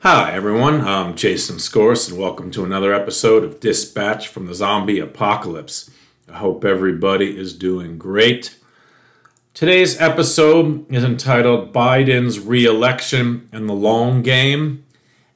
Hi, 0.00 0.32
everyone. 0.32 0.80
I'm 0.80 1.14
Jason 1.14 1.60
Scorse, 1.60 2.08
and 2.08 2.18
welcome 2.18 2.50
to 2.50 2.64
another 2.64 2.92
episode 2.92 3.44
of 3.44 3.60
Dispatch 3.60 4.26
from 4.26 4.46
the 4.46 4.54
Zombie 4.54 4.98
Apocalypse. 4.98 5.88
I 6.28 6.38
hope 6.38 6.64
everybody 6.64 7.38
is 7.38 7.56
doing 7.56 7.96
great. 7.96 8.56
Today's 9.54 10.00
episode 10.00 10.90
is 10.90 11.04
entitled 11.04 11.74
Biden's 11.74 12.40
Re-Election 12.40 13.50
and 13.52 13.68
the 13.68 13.74
Long 13.74 14.22
Game, 14.22 14.82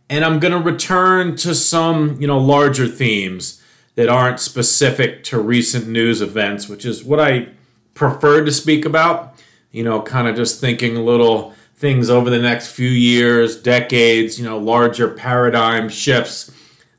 and 0.09 0.25
I'm 0.25 0.41
going 0.41 0.53
to 0.53 0.59
return 0.59 1.37
to 1.37 1.55
some, 1.55 2.19
you 2.19 2.27
know, 2.27 2.39
larger 2.39 2.89
themes 2.89 3.63
that 3.95 4.09
aren't 4.09 4.41
specific 4.41 5.23
to 5.25 5.39
recent 5.39 5.87
news 5.87 6.23
events, 6.23 6.67
which 6.67 6.87
is 6.87 7.05
what 7.05 7.21
I 7.21 7.49
prefer 7.93 8.43
to 8.43 8.51
speak 8.51 8.87
about. 8.87 9.35
You 9.71 9.85
know, 9.85 10.01
kind 10.01 10.27
of 10.27 10.35
just 10.35 10.63
thinking 10.63 10.95
little 10.97 11.55
things 11.75 12.09
over 12.09 12.31
the 12.31 12.41
next 12.41 12.69
few 12.69 12.89
years, 12.89 13.61
decades, 13.61 14.39
you 14.39 14.47
know, 14.47 14.57
larger 14.57 15.09
paradigm 15.09 15.91
shifts 15.91 16.51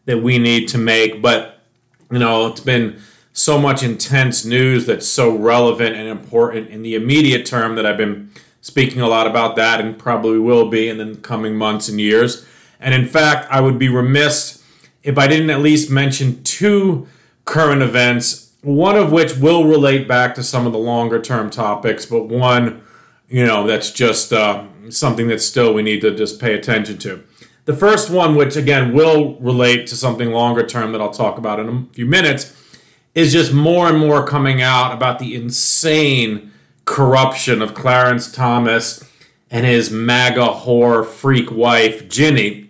that 0.05 0.22
we 0.22 0.38
need 0.38 0.67
to 0.67 0.77
make. 0.77 1.23
But, 1.23 1.61
you 2.11 2.20
know, 2.20 2.45
it's 2.45 2.61
been 2.61 3.02
so 3.38 3.59
much 3.59 3.83
intense 3.83 4.43
news 4.43 4.85
that's 4.85 5.07
so 5.07 5.35
relevant 5.35 5.95
and 5.95 6.07
important 6.07 6.69
in 6.69 6.81
the 6.81 6.95
immediate 6.95 7.45
term 7.45 7.75
that 7.75 7.85
I've 7.85 7.97
been 7.97 8.31
speaking 8.61 9.02
a 9.02 9.07
lot 9.07 9.27
about 9.27 9.55
that 9.55 9.79
and 9.79 9.97
probably 9.97 10.39
will 10.39 10.69
be 10.69 10.89
in 10.89 10.97
the 10.97 11.16
coming 11.17 11.55
months 11.55 11.88
and 11.88 12.02
years. 12.02 12.45
And 12.79 12.94
in 12.94 13.05
fact, 13.05 13.47
I 13.52 13.61
would 13.61 13.77
be 13.77 13.89
remiss 13.89 14.63
if 15.03 15.17
I 15.17 15.27
didn't 15.27 15.52
at 15.52 15.61
least 15.61 15.89
mention 15.91 16.44
two 16.44 17.07
current 17.45 17.81
events, 17.81 18.52
one 18.61 18.95
of 18.95 19.11
which 19.11 19.38
will 19.38 19.66
relate 19.66 20.07
back 20.07 20.35
to 20.35 20.44
some 20.44 20.66
of 20.66 20.73
the 20.73 20.79
longer 20.79 21.22
term 21.22 21.49
topics, 21.49 22.05
but 22.05 22.23
one 22.23 22.81
you 23.29 23.45
know, 23.45 23.67
that's 23.67 23.91
just 23.91 24.31
uh, 24.31 24.66
something 24.89 25.27
that 25.27 25.41
still 25.41 25.73
we 25.73 25.81
need 25.81 26.01
to 26.01 26.16
just 26.16 26.39
pay 26.39 26.53
attention 26.53 26.97
to. 26.99 27.23
The 27.66 27.75
first 27.75 28.09
one, 28.09 28.35
which 28.35 28.55
again 28.55 28.94
will 28.94 29.35
relate 29.35 29.88
to 29.88 29.95
something 29.95 30.31
longer 30.31 30.66
term 30.66 30.94
that 30.94 31.01
I'll 31.01 31.11
talk 31.11 31.38
about 31.38 31.59
in 31.59 31.67
a 31.67 31.94
few 31.94 32.05
minutes, 32.05 32.55
is 33.16 33.33
just 33.33 33.53
more 33.53 33.88
and 33.88 33.97
more 33.97 34.25
coming 34.25 34.61
out 34.61 34.94
about 34.94 35.19
the 35.19 35.36
insane 35.36 36.52
corruption 36.86 37.61
of 37.61 37.73
Clarence 37.73 38.31
Thomas 38.31 39.03
and 39.50 39.66
his 39.66 39.91
MAGA 39.91 40.41
whore 40.41 41.05
freak 41.05 41.52
wife, 41.52 42.08
Ginny. 42.09 42.69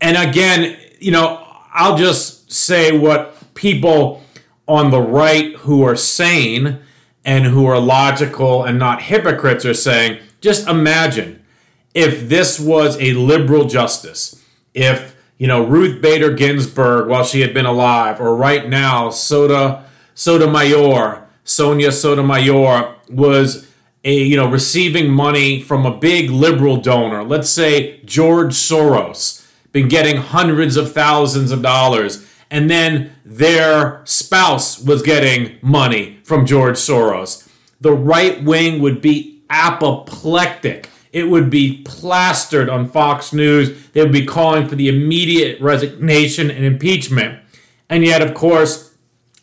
And 0.00 0.16
again, 0.16 0.76
you 0.98 1.10
know, 1.10 1.44
I'll 1.72 1.96
just 1.96 2.50
say 2.50 2.96
what 2.96 3.54
people 3.54 4.22
on 4.66 4.90
the 4.90 5.00
right 5.00 5.54
who 5.56 5.82
are 5.82 5.96
sane 5.96 6.80
and 7.24 7.44
who 7.44 7.66
are 7.66 7.80
logical 7.80 8.64
and 8.64 8.78
not 8.78 9.02
hypocrites 9.02 9.64
are 9.64 9.74
saying, 9.74 10.20
just 10.40 10.68
imagine 10.68 11.44
if 11.94 12.28
this 12.28 12.60
was 12.60 12.96
a 13.00 13.12
liberal 13.14 13.64
justice, 13.64 14.44
if 14.74 15.16
you 15.38 15.46
know 15.46 15.64
Ruth 15.64 16.02
Bader 16.02 16.32
Ginsburg 16.32 17.08
while 17.08 17.24
she 17.24 17.40
had 17.40 17.54
been 17.54 17.66
alive, 17.66 18.20
or 18.20 18.36
right 18.36 18.68
now 18.68 19.10
Soda 19.10 19.84
Sotomayor, 20.14 21.26
Sonia 21.44 21.92
Sotomayor 21.92 22.94
was 23.08 23.66
a 24.04 24.14
you 24.14 24.36
know 24.36 24.48
receiving 24.48 25.10
money 25.10 25.60
from 25.60 25.86
a 25.86 25.96
big 25.96 26.30
liberal 26.30 26.76
donor, 26.76 27.24
let's 27.24 27.50
say 27.50 28.00
George 28.04 28.54
Soros, 28.54 29.48
been 29.72 29.88
getting 29.88 30.16
hundreds 30.16 30.76
of 30.76 30.92
thousands 30.92 31.50
of 31.50 31.62
dollars 31.62 32.26
and 32.50 32.70
then 32.70 33.12
their 33.24 34.02
spouse 34.04 34.82
was 34.82 35.02
getting 35.02 35.58
money 35.62 36.18
from 36.24 36.46
George 36.46 36.76
Soros. 36.76 37.48
The 37.80 37.92
right 37.92 38.42
wing 38.42 38.80
would 38.80 39.00
be 39.00 39.42
apoplectic. 39.50 40.88
It 41.12 41.28
would 41.28 41.50
be 41.50 41.82
plastered 41.84 42.68
on 42.68 42.88
Fox 42.88 43.32
News. 43.32 43.88
They 43.90 44.02
would 44.02 44.12
be 44.12 44.26
calling 44.26 44.68
for 44.68 44.74
the 44.74 44.88
immediate 44.88 45.60
resignation 45.60 46.50
and 46.50 46.64
impeachment. 46.64 47.40
And 47.88 48.04
yet, 48.04 48.22
of 48.22 48.34
course, 48.34 48.94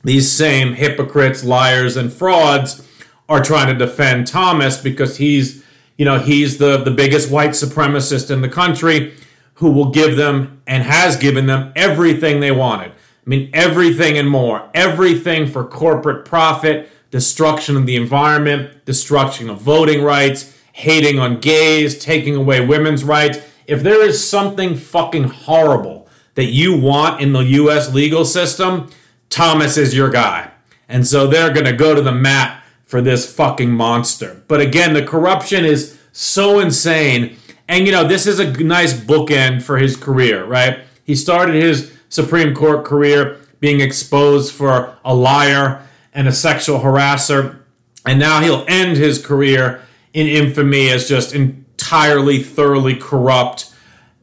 these 0.03 0.31
same 0.31 0.74
hypocrites, 0.74 1.44
liars, 1.44 1.98
and 1.98 2.14
frauds 2.14 2.88
are 3.28 3.44
trying 3.44 3.68
to 3.68 3.86
defend 3.86 4.28
Thomas 4.28 4.78
because 4.78 5.18
he's, 5.18 5.64
you 5.98 6.06
know, 6.06 6.20
he's 6.20 6.59
the, 6.59 6.78
the 6.78 6.92
biggest 6.92 7.31
white 7.31 7.52
supremacist 7.52 8.30
in 8.30 8.42
the 8.42 8.50
country 8.50 9.16
who 9.56 9.72
will 9.72 9.90
give 9.90 10.16
them 10.16 10.62
and 10.68 10.84
has 10.84 11.18
given 11.18 11.47
them 11.47 11.72
everything 11.76 12.40
they 12.40 12.52
wanted. 12.52 12.92
I 12.92 13.30
mean, 13.30 13.50
everything 13.53 14.18
and 14.18 14.30
more. 14.30 14.70
Everything 14.76 15.47
for 15.47 15.66
corporate 15.66 16.26
profit, 16.26 16.90
destruction 17.09 17.76
of 17.76 17.88
the 17.88 17.96
environment, 17.96 18.86
destruction 18.86 19.50
of 19.50 19.59
voting 19.59 20.03
rights, 20.03 20.56
hating 20.75 21.18
on 21.18 21.40
gays, 21.40 21.97
taking 21.97 22.36
away 22.36 22.59
women's 22.59 23.02
rights. 23.02 23.38
If 23.66 23.81
there 23.81 24.06
is 24.06 24.28
something 24.28 24.75
fucking 24.75 25.24
horrible 25.24 26.09
that 26.34 26.47
you 26.47 26.78
want 26.78 27.22
in 27.22 27.31
the 27.31 27.46
US 27.46 27.94
legal 27.94 28.25
system, 28.25 28.90
Thomas 29.30 29.78
is 29.78 29.96
your 29.96 30.09
guy. 30.09 30.52
And 30.90 31.08
so 31.08 31.28
they're 31.28 31.53
going 31.53 31.66
to 31.66 31.72
go 31.72 31.96
to 31.96 32.02
the 32.02 32.12
mat 32.12 32.62
for 32.85 33.02
this 33.02 33.34
fucking 33.34 33.72
monster. 33.72 34.44
But 34.50 34.59
again, 34.59 34.94
the 34.94 35.02
corruption 35.02 35.64
is 35.64 35.97
so 36.12 36.59
insane. 36.59 37.38
And 37.69 37.85
you 37.85 37.94
know, 37.94 38.06
this 38.06 38.28
is 38.28 38.40
a 38.40 38.52
nice 38.62 38.94
bookend 38.94 39.64
for 39.64 39.78
his 39.78 39.96
career, 39.96 40.44
right? 40.44 40.81
He 41.06 41.16
started 41.16 41.56
his 41.56 41.94
Supreme 42.09 42.53
Court 42.53 42.84
career 42.84 43.40
being 43.62 43.80
exposed 43.80 44.52
for 44.53 44.97
a 45.06 45.16
liar 45.16 45.88
and 46.14 46.28
a 46.28 46.34
sexual 46.34 46.80
harasser. 46.81 47.59
And 48.06 48.19
now 48.19 48.41
he'll 48.41 48.66
end 48.68 48.97
his 48.97 49.25
career 49.25 49.84
in 50.16 50.28
infamy 50.28 50.90
as 50.90 51.09
just 51.09 51.36
entirely, 51.36 52.42
thoroughly 52.42 52.96
corrupt 52.96 53.70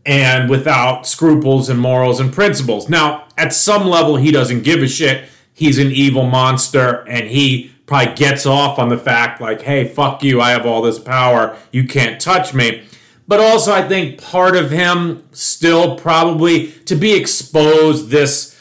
and 0.06 0.48
without 0.48 1.06
scruples 1.06 1.68
and 1.68 1.78
morals 1.78 2.18
and 2.18 2.32
principles. 2.32 2.88
Now, 2.88 3.28
at 3.36 3.52
some 3.52 3.86
level, 3.86 4.16
he 4.16 4.32
doesn't 4.32 4.62
give 4.62 4.82
a 4.82 4.88
shit. 4.88 5.28
He's 5.52 5.78
an 5.78 5.92
evil 5.92 6.24
monster 6.24 7.06
and 7.06 7.28
he 7.28 7.72
probably 7.84 8.14
gets 8.14 8.46
off 8.46 8.78
on 8.78 8.88
the 8.88 8.96
fact, 8.96 9.42
like, 9.42 9.60
hey, 9.60 9.86
fuck 9.86 10.22
you, 10.22 10.40
I 10.40 10.52
have 10.52 10.64
all 10.64 10.80
this 10.80 10.98
power, 10.98 11.58
you 11.72 11.86
can't 11.86 12.18
touch 12.18 12.54
me. 12.54 12.84
But 13.28 13.40
also, 13.40 13.70
I 13.72 13.86
think 13.86 14.18
part 14.18 14.56
of 14.56 14.70
him 14.70 15.28
still 15.32 15.96
probably 15.96 16.72
to 16.86 16.94
be 16.94 17.12
exposed 17.12 18.08
this 18.08 18.58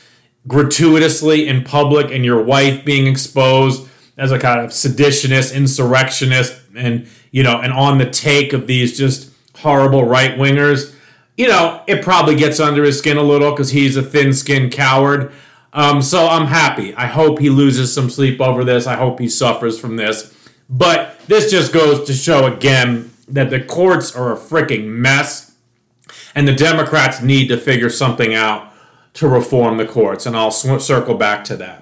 gratuitously 0.47 1.47
in 1.47 1.63
public 1.63 2.11
and 2.11 2.25
your 2.25 2.43
wife 2.43 2.83
being 2.83 3.07
exposed 3.07 3.87
as 4.17 4.33
a 4.33 4.39
kind 4.39 4.59
of 4.59 4.71
seditionist, 4.71 5.55
insurrectionist, 5.55 6.59
and, 6.75 7.07
you 7.31 7.43
know, 7.43 7.59
and 7.59 7.73
on 7.73 7.97
the 7.97 8.09
take 8.09 8.53
of 8.53 8.67
these 8.67 8.97
just 8.97 9.31
horrible 9.55 10.03
right 10.05 10.37
wingers, 10.37 10.93
you 11.37 11.47
know, 11.47 11.81
it 11.87 12.03
probably 12.03 12.35
gets 12.35 12.59
under 12.59 12.83
his 12.83 12.99
skin 12.99 13.17
a 13.17 13.23
little 13.23 13.51
because 13.51 13.71
he's 13.71 13.97
a 13.97 14.03
thin 14.03 14.33
skinned 14.33 14.71
coward. 14.71 15.31
Um, 15.73 16.01
so 16.01 16.27
I'm 16.27 16.47
happy. 16.47 16.93
I 16.95 17.07
hope 17.07 17.39
he 17.39 17.49
loses 17.49 17.93
some 17.93 18.09
sleep 18.09 18.41
over 18.41 18.63
this. 18.63 18.85
I 18.85 18.95
hope 18.95 19.19
he 19.19 19.29
suffers 19.29 19.79
from 19.79 19.95
this. 19.95 20.37
But 20.69 21.19
this 21.27 21.49
just 21.49 21.73
goes 21.73 22.05
to 22.07 22.13
show 22.13 22.45
again 22.45 23.11
that 23.29 23.49
the 23.49 23.61
courts 23.61 24.15
are 24.15 24.33
a 24.33 24.37
freaking 24.37 24.87
mess 24.87 25.55
and 26.35 26.47
the 26.47 26.53
Democrats 26.53 27.21
need 27.21 27.47
to 27.47 27.57
figure 27.57 27.89
something 27.89 28.33
out 28.33 28.71
to 29.13 29.27
reform 29.27 29.77
the 29.77 29.85
courts. 29.85 30.25
And 30.25 30.35
I'll 30.35 30.51
circle 30.51 31.15
back 31.15 31.43
to 31.45 31.57
that. 31.57 31.80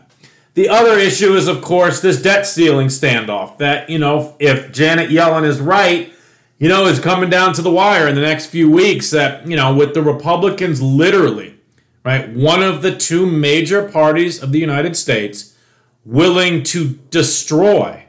The 0.59 0.67
other 0.67 0.99
issue 0.99 1.35
is, 1.35 1.47
of 1.47 1.61
course, 1.61 2.01
this 2.01 2.21
debt 2.21 2.45
ceiling 2.45 2.87
standoff. 2.87 3.59
That, 3.59 3.89
you 3.89 3.97
know, 3.97 4.35
if 4.39 4.73
Janet 4.73 5.09
Yellen 5.09 5.45
is 5.45 5.61
right, 5.61 6.11
you 6.57 6.67
know, 6.67 6.85
is 6.85 6.99
coming 6.99 7.29
down 7.29 7.53
to 7.53 7.61
the 7.61 7.71
wire 7.71 8.09
in 8.09 8.15
the 8.15 8.19
next 8.19 8.47
few 8.47 8.69
weeks. 8.69 9.09
That, 9.11 9.47
you 9.47 9.55
know, 9.55 9.73
with 9.73 9.93
the 9.93 10.01
Republicans 10.01 10.81
literally, 10.81 11.55
right, 12.03 12.29
one 12.31 12.61
of 12.61 12.81
the 12.81 12.93
two 12.93 13.25
major 13.25 13.87
parties 13.87 14.43
of 14.43 14.51
the 14.51 14.59
United 14.59 14.97
States 14.97 15.55
willing 16.03 16.63
to 16.63 16.99
destroy 17.09 18.07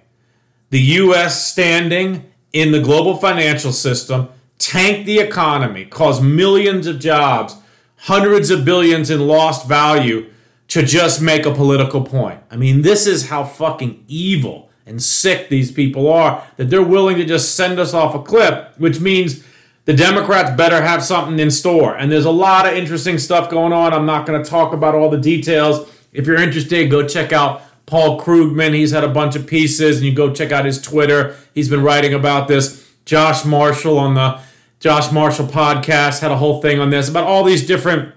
the 0.71 0.81
U.S. 0.81 1.47
standing 1.47 2.33
in 2.53 2.73
the 2.73 2.81
global 2.81 3.17
financial 3.17 3.71
system, 3.71 4.29
tank 4.59 5.07
the 5.07 5.21
economy, 5.21 5.85
cause 5.85 6.21
millions 6.21 6.89
of 6.89 6.99
jobs, 6.99 7.55
hundreds 7.95 8.51
of 8.51 8.65
billions 8.65 9.09
in 9.09 9.29
lost 9.29 9.69
value 9.69 10.29
to 10.71 10.83
just 10.83 11.21
make 11.21 11.47
a 11.47 11.55
political 11.55 12.03
point. 12.03 12.41
I 12.51 12.57
mean, 12.57 12.83
this 12.83 13.07
is 13.07 13.29
how 13.29 13.45
fucking 13.45 14.05
evil 14.09 14.71
and 14.87 15.03
sick 15.03 15.49
these 15.49 15.71
people 15.71 16.11
are 16.11 16.47
that 16.57 16.71
they're 16.71 16.83
willing 16.83 17.17
to 17.17 17.25
just 17.25 17.57
send 17.57 17.79
us 17.79 17.93
off 17.93 18.15
a 18.15 18.23
cliff, 18.23 18.69
which 18.79 19.01
means 19.01 19.45
the 19.85 19.93
Democrats 19.93 20.57
better 20.57 20.81
have 20.81 21.03
something 21.03 21.39
in 21.41 21.51
store. 21.51 21.97
And 21.97 22.11
there's 22.11 22.25
a 22.25 22.31
lot 22.31 22.67
of 22.67 22.75
interesting 22.75 23.19
stuff 23.19 23.51
going 23.51 23.73
on. 23.73 23.93
I'm 23.93 24.07
not 24.07 24.27
going 24.27 24.43
to 24.43 24.49
talk 24.49 24.73
about 24.73 24.95
all 24.95 25.11
the 25.11 25.19
details. 25.19 25.91
If 26.13 26.27
you're 26.27 26.41
interested, 26.41 26.91
go 26.91 27.07
check 27.07 27.33
out 27.33 27.63
Paul 27.87 28.21
Krugman, 28.21 28.73
he's 28.73 28.93
had 28.93 29.03
a 29.03 29.09
bunch 29.09 29.35
of 29.35 29.49
pieces, 29.49 29.97
and 29.97 30.07
you 30.07 30.15
go 30.15 30.33
check 30.33 30.53
out 30.53 30.65
his 30.65 30.81
Twitter. 30.81 31.37
He's 31.55 31.69
been 31.69 31.83
writing 31.83 32.15
about 32.15 32.47
this. 32.47 32.89
Josh 33.05 33.45
Marshall 33.45 33.99
on 33.99 34.15
the 34.15 34.41
Josh 34.79 35.11
Marshall 35.11 35.47
podcast 35.47 36.21
had 36.21 36.31
a 36.31 36.37
whole 36.37 36.63
thing 36.63 36.79
on 36.79 36.91
this 36.91 37.09
about 37.09 37.25
all 37.25 37.43
these 37.43 37.67
different 37.67 38.15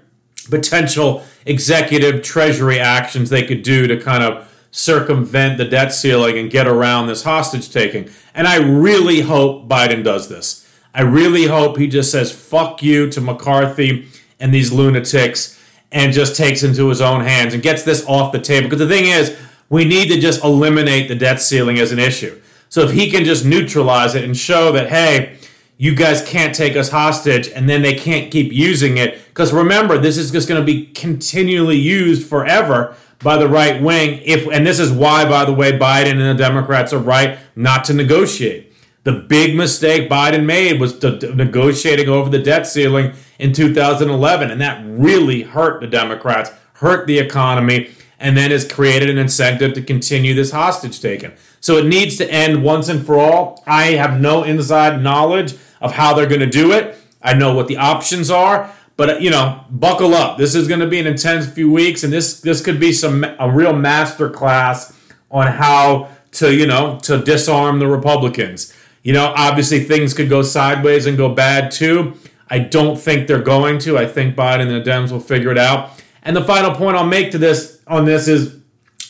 potential 0.49 1.23
executive 1.45 2.23
treasury 2.23 2.79
actions 2.79 3.29
they 3.29 3.45
could 3.45 3.63
do 3.63 3.87
to 3.87 3.99
kind 3.99 4.23
of 4.23 4.49
circumvent 4.71 5.57
the 5.57 5.65
debt 5.65 5.93
ceiling 5.93 6.37
and 6.37 6.49
get 6.49 6.67
around 6.67 7.07
this 7.07 7.23
hostage 7.23 7.71
taking. 7.71 8.09
And 8.33 8.47
I 8.47 8.57
really 8.57 9.21
hope 9.21 9.67
Biden 9.67 10.03
does 10.03 10.29
this. 10.29 10.67
I 10.93 11.01
really 11.01 11.45
hope 11.45 11.77
he 11.77 11.87
just 11.87 12.11
says 12.11 12.31
fuck 12.31 12.81
you 12.81 13.09
to 13.11 13.21
McCarthy 13.21 14.07
and 14.39 14.53
these 14.53 14.71
lunatics 14.71 15.59
and 15.91 16.11
just 16.11 16.35
takes 16.35 16.63
into 16.63 16.89
his 16.89 17.01
own 17.01 17.21
hands 17.21 17.53
and 17.53 17.61
gets 17.61 17.83
this 17.83 18.05
off 18.07 18.31
the 18.31 18.39
table. 18.39 18.67
Because 18.67 18.79
the 18.79 18.93
thing 18.93 19.05
is, 19.05 19.37
we 19.69 19.85
need 19.85 20.07
to 20.09 20.19
just 20.19 20.43
eliminate 20.43 21.07
the 21.07 21.15
debt 21.15 21.41
ceiling 21.41 21.79
as 21.79 21.91
an 21.91 21.99
issue. 21.99 22.39
So 22.69 22.81
if 22.81 22.91
he 22.91 23.11
can 23.11 23.23
just 23.23 23.45
neutralize 23.45 24.15
it 24.15 24.23
and 24.23 24.35
show 24.35 24.71
that, 24.71 24.89
hey, 24.89 25.37
you 25.77 25.95
guys 25.95 26.21
can't 26.21 26.53
take 26.53 26.75
us 26.75 26.89
hostage, 26.89 27.49
and 27.49 27.67
then 27.67 27.81
they 27.81 27.95
can't 27.95 28.31
keep 28.31 28.51
using 28.51 28.97
it. 28.97 29.19
Because 29.27 29.51
remember, 29.51 29.97
this 29.97 30.17
is 30.17 30.31
just 30.31 30.47
going 30.47 30.61
to 30.61 30.65
be 30.65 30.85
continually 30.87 31.77
used 31.77 32.27
forever 32.27 32.95
by 33.19 33.37
the 33.37 33.47
right 33.47 33.81
wing. 33.81 34.21
If 34.23 34.47
and 34.47 34.67
this 34.67 34.79
is 34.79 34.91
why, 34.91 35.27
by 35.27 35.45
the 35.45 35.53
way, 35.53 35.77
Biden 35.77 36.11
and 36.11 36.21
the 36.21 36.43
Democrats 36.43 36.93
are 36.93 36.99
right 36.99 37.39
not 37.55 37.85
to 37.85 37.93
negotiate. 37.93 38.73
The 39.03 39.11
big 39.13 39.55
mistake 39.55 40.09
Biden 40.09 40.45
made 40.45 40.79
was 40.79 40.97
to, 40.99 41.19
to 41.19 41.35
negotiating 41.35 42.07
over 42.07 42.29
the 42.29 42.39
debt 42.39 42.67
ceiling 42.67 43.13
in 43.39 43.51
2011, 43.51 44.51
and 44.51 44.61
that 44.61 44.83
really 44.85 45.41
hurt 45.41 45.81
the 45.81 45.87
Democrats, 45.87 46.51
hurt 46.75 47.07
the 47.07 47.19
economy, 47.19 47.91
and 48.19 48.37
then 48.37 48.51
has 48.51 48.69
created 48.69 49.09
an 49.09 49.17
incentive 49.17 49.73
to 49.73 49.81
continue 49.81 50.33
this 50.33 50.51
hostage 50.51 51.01
taking. 51.01 51.33
So 51.63 51.77
it 51.77 51.85
needs 51.85 52.17
to 52.17 52.29
end 52.29 52.61
once 52.61 52.89
and 52.89 53.05
for 53.05 53.17
all. 53.17 53.63
I 53.65 53.91
have 53.91 54.19
no 54.19 54.43
inside 54.43 55.01
knowledge 55.01 55.53
of 55.79 55.93
how 55.93 56.13
they're 56.13 56.27
going 56.27 56.41
to 56.41 56.45
do 56.45 56.73
it. 56.73 56.97
I 57.21 57.33
know 57.35 57.55
what 57.55 57.69
the 57.69 57.77
options 57.77 58.29
are, 58.29 58.69
but 58.97 59.21
you 59.21 59.29
know, 59.29 59.63
buckle 59.69 60.13
up. 60.13 60.37
This 60.37 60.55
is 60.55 60.67
going 60.67 60.81
to 60.81 60.87
be 60.87 60.99
an 60.99 61.07
intense 61.07 61.47
few 61.47 61.71
weeks, 61.71 62.03
and 62.03 62.11
this 62.11 62.41
this 62.41 62.59
could 62.61 62.81
be 62.81 62.91
some 62.91 63.23
a 63.39 63.49
real 63.49 63.71
master 63.71 64.29
class 64.29 64.93
on 65.31 65.47
how 65.47 66.09
to 66.33 66.53
you 66.53 66.67
know 66.67 66.99
to 67.03 67.23
disarm 67.23 67.79
the 67.79 67.87
Republicans. 67.87 68.73
You 69.01 69.13
know, 69.13 69.33
obviously 69.33 69.85
things 69.85 70.13
could 70.13 70.27
go 70.27 70.41
sideways 70.41 71.05
and 71.05 71.15
go 71.15 71.33
bad 71.33 71.71
too. 71.71 72.17
I 72.49 72.59
don't 72.59 72.99
think 72.99 73.25
they're 73.25 73.41
going 73.41 73.79
to. 73.79 73.97
I 73.97 74.05
think 74.05 74.35
Biden 74.35 74.69
and 74.69 74.85
the 74.85 74.89
Dems 74.89 75.13
will 75.13 75.21
figure 75.21 75.49
it 75.49 75.57
out. 75.57 75.91
And 76.23 76.35
the 76.35 76.43
final 76.43 76.75
point 76.75 76.97
I'll 76.97 77.07
make 77.07 77.31
to 77.31 77.37
this 77.37 77.81
on 77.87 78.03
this 78.03 78.27
is 78.27 78.59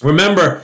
remember 0.03 0.63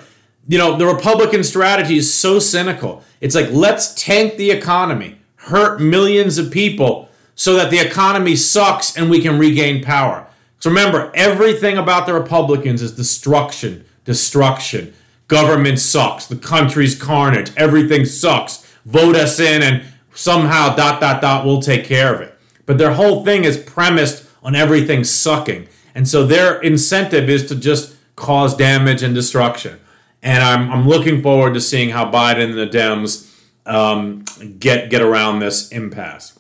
you 0.50 0.58
know, 0.58 0.76
the 0.76 0.88
Republican 0.88 1.44
strategy 1.44 1.98
is 1.98 2.12
so 2.12 2.40
cynical. 2.40 3.04
It's 3.22 3.36
like, 3.36 3.52
let's 3.52 3.94
tank 3.94 4.36
the 4.36 4.50
economy, 4.50 5.20
hurt 5.36 5.80
millions 5.80 6.40
of 6.40 6.50
people 6.50 7.08
so 7.36 7.54
that 7.56 7.70
the 7.70 7.78
economy 7.78 8.36
sucks 8.36 8.98
and 8.98 9.12
we 9.12 9.22
can 9.22 9.38
regain 9.38 9.84
power. 9.84 10.26
So 10.58 10.72
remember, 10.72 11.12
everything 11.14 11.78
about 11.78 12.08
the 12.08 12.16
Republicans 12.16 12.82
is 12.82 12.96
destruction, 12.96 13.86
destruction. 14.06 14.92
Government 15.28 15.78
sucks. 15.78 16.26
The 16.26 16.36
country's 16.36 17.00
carnage. 17.00 17.52
Everything 17.56 18.04
sucks. 18.04 18.66
Vote 18.86 19.16
us 19.16 19.40
in 19.40 19.62
and 19.62 19.84
somehow 20.16 20.76
dot 20.76 21.00
dot 21.00 21.22
dot 21.22 21.46
we'll 21.46 21.62
take 21.62 21.86
care 21.86 22.12
of 22.12 22.22
it. 22.22 22.36
But 22.66 22.80
their 22.80 22.94
whole 22.94 23.24
thing 23.24 23.44
is 23.44 23.56
premised 23.56 24.28
on 24.42 24.56
everything 24.56 25.04
sucking. 25.04 25.68
And 25.94 26.08
so 26.08 26.26
their 26.26 26.60
incentive 26.60 27.30
is 27.30 27.46
to 27.50 27.56
just 27.56 27.96
cause 28.16 28.58
damage 28.58 29.04
and 29.04 29.14
destruction 29.14 29.80
and 30.22 30.44
I'm, 30.44 30.72
I'm 30.72 30.88
looking 30.88 31.22
forward 31.22 31.54
to 31.54 31.62
seeing 31.62 31.90
how 31.90 32.12
Biden 32.12 32.50
and 32.50 32.58
the 32.58 32.68
Dems 32.68 33.28
um, 33.66 34.26
get 34.60 34.90
get 34.90 35.02
around 35.02 35.40
this 35.40 35.70
impasse. 35.70 36.40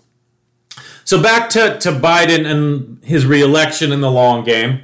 So 1.09 1.19
back 1.19 1.49
to, 1.51 1.79
to 1.79 1.91
Biden 1.91 2.45
and 2.45 3.03
his 3.03 3.25
reelection 3.25 3.91
in 3.91 3.99
the 3.99 4.11
long 4.11 4.43
game. 4.43 4.81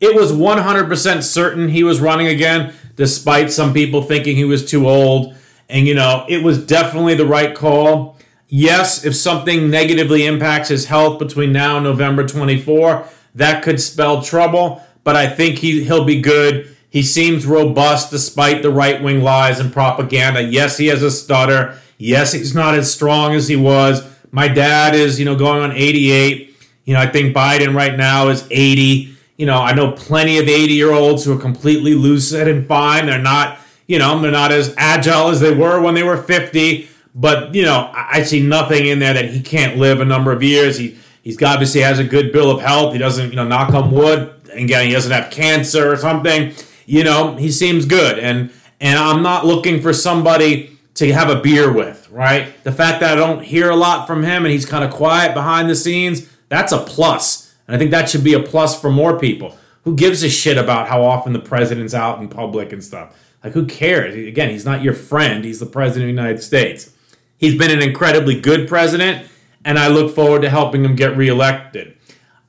It 0.00 0.14
was 0.14 0.32
100% 0.32 1.22
certain 1.22 1.68
he 1.68 1.84
was 1.84 2.00
running 2.00 2.26
again, 2.28 2.72
despite 2.96 3.52
some 3.52 3.74
people 3.74 4.00
thinking 4.00 4.34
he 4.34 4.44
was 4.44 4.64
too 4.64 4.88
old. 4.88 5.36
And, 5.68 5.86
you 5.86 5.94
know, 5.94 6.24
it 6.26 6.42
was 6.42 6.64
definitely 6.64 7.16
the 7.16 7.26
right 7.26 7.54
call. 7.54 8.16
Yes, 8.46 9.04
if 9.04 9.14
something 9.14 9.68
negatively 9.68 10.24
impacts 10.24 10.70
his 10.70 10.86
health 10.86 11.18
between 11.18 11.52
now 11.52 11.76
and 11.76 11.84
November 11.84 12.26
24, 12.26 13.06
that 13.34 13.62
could 13.62 13.78
spell 13.78 14.22
trouble. 14.22 14.82
But 15.04 15.16
I 15.16 15.28
think 15.28 15.58
he, 15.58 15.84
he'll 15.84 16.04
be 16.04 16.22
good 16.22 16.74
he 16.90 17.02
seems 17.02 17.46
robust 17.46 18.10
despite 18.10 18.62
the 18.62 18.70
right 18.70 19.02
wing 19.02 19.22
lies 19.22 19.60
and 19.60 19.72
propaganda. 19.72 20.42
Yes, 20.42 20.78
he 20.78 20.86
has 20.86 21.02
a 21.02 21.10
stutter. 21.10 21.78
Yes, 21.98 22.32
he's 22.32 22.54
not 22.54 22.74
as 22.74 22.92
strong 22.92 23.34
as 23.34 23.48
he 23.48 23.56
was. 23.56 24.08
My 24.30 24.48
dad 24.48 24.94
is, 24.94 25.18
you 25.18 25.24
know, 25.24 25.36
going 25.36 25.62
on 25.62 25.72
88. 25.72 26.54
You 26.84 26.94
know, 26.94 27.00
I 27.00 27.06
think 27.06 27.36
Biden 27.36 27.74
right 27.74 27.96
now 27.96 28.28
is 28.28 28.46
80. 28.50 29.14
You 29.36 29.46
know, 29.46 29.58
I 29.58 29.74
know 29.74 29.92
plenty 29.92 30.38
of 30.38 30.48
80 30.48 30.72
year 30.72 30.92
olds 30.92 31.24
who 31.24 31.36
are 31.36 31.40
completely 31.40 31.94
lucid 31.94 32.48
and 32.48 32.66
fine. 32.66 33.06
They're 33.06 33.18
not, 33.18 33.58
you 33.86 33.98
know, 33.98 34.18
they're 34.20 34.30
not 34.30 34.52
as 34.52 34.74
agile 34.78 35.28
as 35.28 35.40
they 35.40 35.54
were 35.54 35.82
when 35.82 35.94
they 35.94 36.02
were 36.02 36.16
50. 36.16 36.88
But, 37.14 37.54
you 37.54 37.64
know, 37.64 37.90
I 37.94 38.22
see 38.22 38.40
nothing 38.40 38.86
in 38.86 38.98
there 38.98 39.12
that 39.12 39.30
he 39.30 39.40
can't 39.40 39.76
live 39.76 40.00
a 40.00 40.04
number 40.04 40.32
of 40.32 40.42
years. 40.42 40.78
He, 40.78 40.96
he's 41.22 41.42
obviously 41.42 41.82
has 41.82 41.98
a 41.98 42.04
good 42.04 42.32
bill 42.32 42.50
of 42.50 42.62
health. 42.62 42.92
He 42.92 42.98
doesn't, 42.98 43.30
you 43.30 43.36
know, 43.36 43.46
knock 43.46 43.74
on 43.74 43.90
wood. 43.90 44.34
Again, 44.52 44.86
he 44.86 44.92
doesn't 44.92 45.12
have 45.12 45.30
cancer 45.30 45.92
or 45.92 45.96
something 45.96 46.54
you 46.88 47.04
know, 47.04 47.36
he 47.36 47.50
seems 47.50 47.84
good. 47.84 48.18
And 48.18 48.50
and 48.80 48.98
I'm 48.98 49.22
not 49.22 49.44
looking 49.44 49.82
for 49.82 49.92
somebody 49.92 50.78
to 50.94 51.12
have 51.12 51.28
a 51.28 51.40
beer 51.40 51.70
with, 51.70 52.08
right? 52.10 52.52
The 52.64 52.72
fact 52.72 53.00
that 53.00 53.12
I 53.12 53.14
don't 53.14 53.44
hear 53.44 53.68
a 53.70 53.76
lot 53.76 54.06
from 54.06 54.22
him 54.22 54.44
and 54.44 54.52
he's 54.52 54.64
kind 54.64 54.82
of 54.82 54.90
quiet 54.90 55.34
behind 55.34 55.68
the 55.68 55.76
scenes, 55.76 56.28
that's 56.48 56.72
a 56.72 56.78
plus. 56.78 57.54
And 57.66 57.76
I 57.76 57.78
think 57.78 57.90
that 57.90 58.08
should 58.08 58.24
be 58.24 58.32
a 58.32 58.42
plus 58.42 58.80
for 58.80 58.90
more 58.90 59.18
people. 59.18 59.56
Who 59.84 59.96
gives 59.96 60.22
a 60.22 60.30
shit 60.30 60.56
about 60.56 60.88
how 60.88 61.02
often 61.04 61.34
the 61.34 61.40
president's 61.40 61.92
out 61.92 62.20
in 62.20 62.28
public 62.28 62.72
and 62.72 62.82
stuff? 62.82 63.14
Like, 63.44 63.52
who 63.52 63.66
cares? 63.66 64.14
Again, 64.14 64.50
he's 64.50 64.64
not 64.64 64.82
your 64.82 64.94
friend, 64.94 65.44
he's 65.44 65.60
the 65.60 65.66
president 65.66 66.10
of 66.10 66.16
the 66.16 66.22
United 66.22 66.42
States. 66.42 66.92
He's 67.36 67.56
been 67.56 67.70
an 67.70 67.82
incredibly 67.82 68.40
good 68.40 68.66
president, 68.66 69.28
and 69.64 69.78
I 69.78 69.88
look 69.88 70.14
forward 70.14 70.42
to 70.42 70.50
helping 70.50 70.84
him 70.84 70.96
get 70.96 71.16
reelected. 71.16 71.97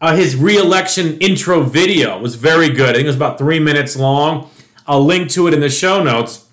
Uh, 0.01 0.15
his 0.15 0.35
re-election 0.35 1.17
intro 1.19 1.61
video 1.61 2.17
was 2.19 2.35
very 2.35 2.69
good. 2.69 2.89
I 2.89 2.93
think 2.93 3.03
it 3.03 3.07
was 3.07 3.15
about 3.17 3.37
three 3.37 3.59
minutes 3.59 3.97
long. 3.97 4.49
I'll 4.87 5.03
link 5.03 5.29
to 5.31 5.47
it 5.47 5.53
in 5.53 5.59
the 5.59 5.69
show 5.69 6.01
notes 6.01 6.47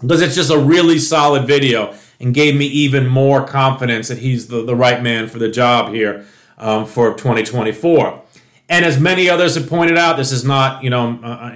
because 0.00 0.22
it's 0.22 0.36
just 0.36 0.50
a 0.50 0.58
really 0.58 0.98
solid 0.98 1.46
video 1.46 1.94
and 2.20 2.32
gave 2.32 2.54
me 2.54 2.66
even 2.66 3.08
more 3.08 3.44
confidence 3.44 4.06
that 4.06 4.18
he's 4.18 4.46
the, 4.46 4.64
the 4.64 4.76
right 4.76 5.02
man 5.02 5.28
for 5.28 5.40
the 5.40 5.48
job 5.48 5.92
here 5.92 6.24
um, 6.58 6.86
for 6.86 7.12
2024. 7.14 8.22
And 8.68 8.84
as 8.84 9.00
many 9.00 9.28
others 9.28 9.56
have 9.56 9.68
pointed 9.68 9.98
out, 9.98 10.16
this 10.16 10.30
is 10.30 10.44
not 10.44 10.84
you 10.84 10.90
know 10.90 11.18
a, 11.22 11.52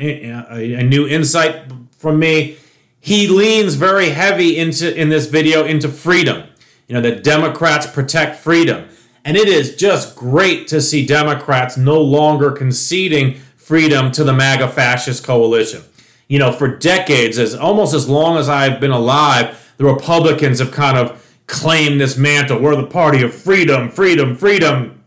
a, 0.50 0.74
a 0.74 0.82
new 0.82 1.06
insight 1.06 1.72
from 1.96 2.18
me. 2.18 2.58
He 3.00 3.28
leans 3.28 3.74
very 3.74 4.10
heavy 4.10 4.58
into 4.58 4.94
in 5.00 5.08
this 5.10 5.26
video 5.26 5.64
into 5.64 5.88
freedom. 5.88 6.48
You 6.88 6.94
know 6.94 7.00
that 7.02 7.22
Democrats 7.22 7.86
protect 7.86 8.36
freedom 8.40 8.88
and 9.26 9.36
it 9.36 9.48
is 9.48 9.74
just 9.74 10.14
great 10.14 10.68
to 10.68 10.80
see 10.80 11.04
Democrats 11.04 11.76
no 11.76 12.00
longer 12.00 12.52
conceding 12.52 13.34
freedom 13.56 14.12
to 14.12 14.22
the 14.22 14.32
MAGA 14.32 14.68
fascist 14.68 15.24
coalition. 15.24 15.82
You 16.28 16.38
know, 16.38 16.52
for 16.52 16.68
decades, 16.68 17.36
as 17.36 17.52
almost 17.52 17.92
as 17.92 18.08
long 18.08 18.38
as 18.38 18.48
I've 18.48 18.78
been 18.78 18.92
alive, 18.92 19.72
the 19.78 19.84
Republicans 19.84 20.60
have 20.60 20.70
kind 20.70 20.96
of 20.96 21.24
claimed 21.48 22.00
this 22.00 22.16
mantle. 22.16 22.60
We're 22.60 22.76
the 22.76 22.86
party 22.86 23.24
of 23.24 23.34
freedom, 23.34 23.90
freedom, 23.90 24.36
freedom, 24.36 25.02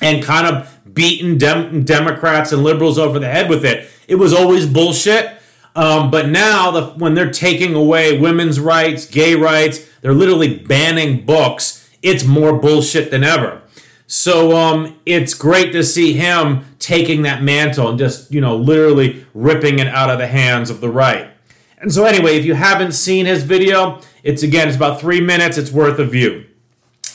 and 0.00 0.24
kind 0.24 0.48
of 0.48 0.68
beaten 0.92 1.38
Dem- 1.38 1.84
Democrats 1.84 2.50
and 2.50 2.64
liberals 2.64 2.98
over 2.98 3.20
the 3.20 3.28
head 3.28 3.48
with 3.48 3.64
it. 3.64 3.88
It 4.08 4.16
was 4.16 4.32
always 4.34 4.66
bullshit. 4.66 5.38
Um, 5.76 6.10
but 6.10 6.28
now, 6.28 6.72
the, 6.72 6.86
when 6.98 7.14
they're 7.14 7.30
taking 7.30 7.74
away 7.74 8.18
women's 8.18 8.58
rights, 8.58 9.06
gay 9.06 9.36
rights, 9.36 9.88
they're 10.00 10.12
literally 10.12 10.58
banning 10.58 11.24
books 11.24 11.81
it's 12.02 12.24
more 12.24 12.58
bullshit 12.58 13.10
than 13.10 13.24
ever. 13.24 13.62
So 14.06 14.56
um, 14.56 15.00
it's 15.06 15.32
great 15.32 15.72
to 15.72 15.82
see 15.82 16.12
him 16.12 16.66
taking 16.78 17.22
that 17.22 17.42
mantle 17.42 17.88
and 17.88 17.98
just, 17.98 18.30
you 18.32 18.40
know, 18.40 18.56
literally 18.56 19.24
ripping 19.32 19.78
it 19.78 19.86
out 19.86 20.10
of 20.10 20.18
the 20.18 20.26
hands 20.26 20.68
of 20.68 20.80
the 20.80 20.90
right. 20.90 21.30
And 21.78 21.92
so, 21.92 22.04
anyway, 22.04 22.36
if 22.36 22.44
you 22.44 22.54
haven't 22.54 22.92
seen 22.92 23.26
his 23.26 23.42
video, 23.42 24.00
it's 24.22 24.42
again, 24.42 24.68
it's 24.68 24.76
about 24.76 25.00
three 25.00 25.20
minutes, 25.20 25.58
it's 25.58 25.72
worth 25.72 25.98
a 25.98 26.04
view. 26.04 26.44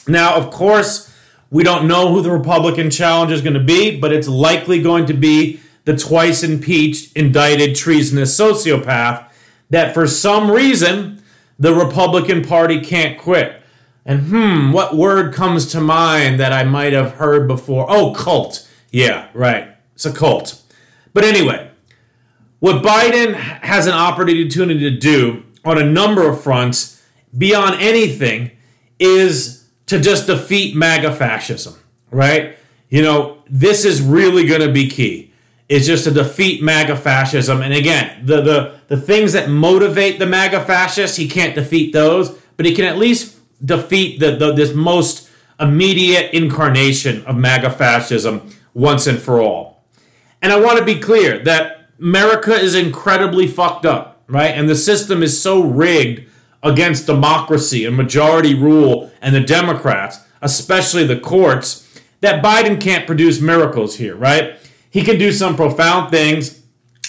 Now, 0.08 0.36
of 0.36 0.52
course, 0.52 1.14
we 1.50 1.64
don't 1.64 1.88
know 1.88 2.12
who 2.12 2.22
the 2.22 2.32
Republican 2.32 2.90
challenge 2.90 3.32
is 3.32 3.42
going 3.42 3.54
to 3.54 3.64
be, 3.64 4.00
but 4.00 4.12
it's 4.12 4.28
likely 4.28 4.82
going 4.82 5.06
to 5.06 5.14
be 5.14 5.62
the 5.86 5.96
twice 5.96 6.44
impeached, 6.44 7.16
indicted, 7.16 7.76
treasonous 7.76 8.38
sociopath 8.38 9.30
that 9.70 9.94
for 9.94 10.08
some 10.08 10.52
reason 10.52 11.22
the 11.60 11.74
Republican 11.74 12.44
Party 12.44 12.82
can't 12.82 13.18
quit. 13.18 13.57
And 14.08 14.22
hmm, 14.30 14.72
what 14.72 14.96
word 14.96 15.34
comes 15.34 15.68
to 15.74 15.82
mind 15.82 16.40
that 16.40 16.54
I 16.54 16.64
might 16.64 16.94
have 16.94 17.16
heard 17.16 17.46
before? 17.46 17.86
Oh, 17.90 18.14
cult. 18.14 18.68
Yeah, 18.90 19.28
right. 19.34 19.76
It's 19.96 20.06
a 20.06 20.14
cult. 20.14 20.62
But 21.14 21.26
anyway, 21.26 21.70
what 22.60 22.82
Biden 22.82 23.36
has 23.36 23.86
an 23.86 23.94
opportunity 23.94 24.80
to 24.90 24.98
do 24.98 25.44
on 25.66 25.78
a 25.78 25.84
number 25.84 26.28
of 26.28 26.42
fronts 26.42 27.04
beyond 27.38 27.82
anything 27.82 28.52
is 28.98 29.68
to 29.88 30.00
just 30.00 30.28
defeat 30.28 30.74
MAGA 30.74 31.14
fascism, 31.14 31.76
right? 32.10 32.58
You 32.90 33.02
know, 33.02 33.44
this 33.50 33.84
is 33.84 34.02
really 34.02 34.46
going 34.46 34.62
to 34.62 34.72
be 34.72 34.90
key. 34.90 35.34
It's 35.68 35.86
just 35.86 36.06
to 36.06 36.12
defeat 36.12 36.64
MAGA 36.64 36.96
fascism. 36.96 37.62
And 37.62 37.74
again, 37.74 38.26
the, 38.26 38.42
the, 38.42 38.80
the 38.88 38.98
things 38.98 39.34
that 39.34 39.50
motivate 39.50 40.18
the 40.18 40.26
MAGA 40.26 40.64
fascists, 40.64 41.18
he 41.18 41.28
can't 41.28 41.56
defeat 41.56 41.92
those, 41.92 42.30
but 42.56 42.66
he 42.66 42.74
can 42.74 42.86
at 42.86 42.98
least 42.98 43.37
defeat 43.64 44.20
the, 44.20 44.36
the 44.36 44.54
this 44.54 44.74
most 44.74 45.30
immediate 45.60 46.34
incarnation 46.34 47.26
of 47.26 47.36
MAGA 47.36 47.72
fascism 47.72 48.50
once 48.74 49.08
and 49.08 49.20
for 49.20 49.42
all. 49.42 49.84
And 50.42 50.52
I 50.52 50.60
want 50.60 50.78
to 50.78 50.86
be 50.86 51.00
clear 51.00 51.40
that 51.40 51.90
America 52.00 52.54
is 52.54 52.76
incredibly 52.76 53.48
fucked 53.48 53.86
up, 53.86 54.22
right? 54.28 54.52
And 54.52 54.70
the 54.70 54.76
system 54.76 55.24
is 55.24 55.42
so 55.42 55.64
rigged 55.64 56.30
against 56.62 57.08
democracy 57.08 57.86
and 57.86 57.96
majority 57.96 58.54
rule 58.54 59.12
and 59.22 59.34
the 59.34 59.42
Democrats, 59.42 60.20
especially 60.42 61.06
the 61.06 61.20
courts, 61.20 61.84
that 62.22 62.44
Biden 62.44 62.80
can't 62.80 63.08
produce 63.08 63.42
miracles 63.42 63.96
here, 63.96 64.16
right? 64.16 64.58
He 64.90 65.04
can 65.04 65.18
do 65.18 65.32
some 65.32 65.56
profound 65.56 66.12
things. 66.12 66.62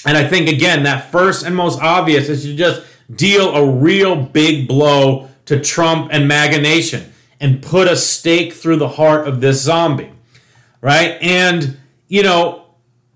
And 0.07 0.17
I 0.17 0.27
think, 0.27 0.49
again, 0.49 0.85
that 0.85 1.11
first 1.11 1.45
and 1.45 1.55
most 1.55 1.81
obvious 1.81 2.29
is 2.29 2.43
to 2.45 2.55
just 2.55 2.83
deal 3.15 3.55
a 3.55 3.71
real 3.71 4.17
big 4.17 4.69
blow 4.69 5.29
to 5.49 5.59
Trump 5.59 6.11
and 6.13 6.29
MAGA 6.29 6.61
Nation 6.61 7.11
and 7.41 7.63
put 7.63 7.89
a 7.89 7.97
stake 7.97 8.53
through 8.53 8.77
the 8.77 8.89
heart 8.89 9.27
of 9.27 9.41
this 9.41 9.63
zombie, 9.63 10.13
right? 10.83 11.17
And, 11.23 11.79
you 12.07 12.23
know, 12.23 12.67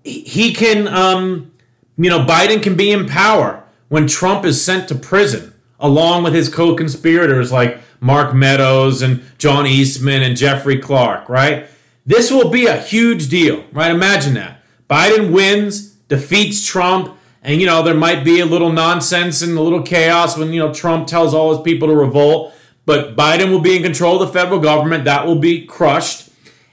he 0.03 0.51
can, 0.51 0.87
um, 0.87 1.51
you 1.95 2.09
know, 2.09 2.25
Biden 2.25 2.61
can 2.61 2.75
be 2.75 2.91
in 2.91 3.07
power 3.07 3.63
when 3.89 4.07
Trump 4.07 4.45
is 4.45 4.63
sent 4.63 4.87
to 4.87 4.95
prison 4.95 5.53
along 5.79 6.23
with 6.23 6.33
his 6.33 6.49
co 6.49 6.75
conspirators 6.75 7.51
like 7.51 7.79
Mark 7.99 8.33
Meadows 8.33 9.03
and 9.03 9.23
John 9.37 9.67
Eastman 9.67 10.23
and 10.23 10.35
Jeffrey 10.35 10.79
Clark, 10.79 11.29
right? 11.29 11.67
This 12.03 12.31
will 12.31 12.49
be 12.49 12.65
a 12.65 12.81
huge 12.81 13.29
deal, 13.29 13.63
right? 13.71 13.91
Imagine 13.91 14.33
that. 14.33 14.63
Biden 14.89 15.31
wins, 15.31 15.91
defeats 16.07 16.65
Trump, 16.65 17.15
and 17.43 17.59
you 17.59 17.67
know, 17.67 17.83
there 17.83 17.93
might 17.93 18.23
be 18.23 18.39
a 18.39 18.45
little 18.45 18.71
nonsense 18.71 19.41
and 19.41 19.57
a 19.57 19.61
little 19.61 19.83
chaos 19.83 20.37
when, 20.37 20.53
you 20.53 20.59
know, 20.59 20.73
Trump 20.73 21.07
tells 21.07 21.33
all 21.33 21.53
his 21.53 21.61
people 21.61 21.89
to 21.89 21.95
revolt, 21.95 22.53
but 22.85 23.15
Biden 23.15 23.51
will 23.51 23.59
be 23.59 23.75
in 23.75 23.83
control 23.83 24.21
of 24.21 24.27
the 24.27 24.33
federal 24.33 24.59
government. 24.59 25.03
That 25.03 25.25
will 25.25 25.39
be 25.39 25.65
crushed. 25.65 26.29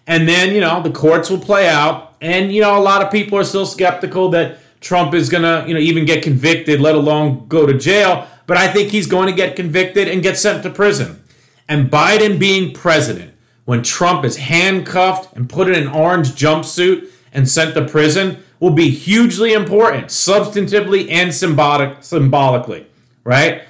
And 0.07 0.29
then, 0.29 0.55
you 0.55 0.61
know, 0.61 0.81
the 0.83 0.91
courts 0.91 1.29
will 1.29 1.39
play 1.39 1.69
out. 1.69 2.17
And, 2.21 2.53
you 2.53 2.61
know, 2.61 2.79
a 2.79 2.81
lot 2.81 3.03
of 3.03 3.11
people 3.11 3.39
are 3.39 3.45
still 3.45 3.67
skeptical 3.67 4.29
that 4.31 4.59
Trump 4.81 5.13
is 5.13 5.29
going 5.29 5.43
to, 5.43 5.67
you 5.69 5.75
know, 5.75 5.81
even 5.81 6.05
get 6.05 6.23
convicted, 6.23 6.81
let 6.81 6.95
alone 6.95 7.47
go 7.49 7.67
to 7.67 7.77
jail. 7.77 8.27
But 8.47 8.57
I 8.57 8.69
think 8.69 8.91
he's 8.91 9.07
going 9.07 9.29
to 9.29 9.35
get 9.35 9.57
convicted 9.57 10.09
and 10.09 10.23
get 10.23 10.39
sent 10.39 10.63
to 10.63 10.71
prison. 10.71 11.23
And 11.69 11.91
Biden 11.91 12.39
being 12.39 12.73
president, 12.73 13.35
when 13.65 13.83
Trump 13.83 14.25
is 14.25 14.37
handcuffed 14.37 15.37
and 15.37 15.49
put 15.49 15.69
in 15.69 15.75
an 15.75 15.89
orange 15.89 16.31
jumpsuit 16.31 17.09
and 17.33 17.49
sent 17.49 17.75
to 17.75 17.87
prison, 17.87 18.43
will 18.61 18.71
be 18.71 18.91
hugely 18.91 19.55
important, 19.55 20.09
substantively 20.09 21.11
and 21.11 21.35
symbolic, 21.35 22.05
symbolically, 22.05 22.87
right? 23.25 23.63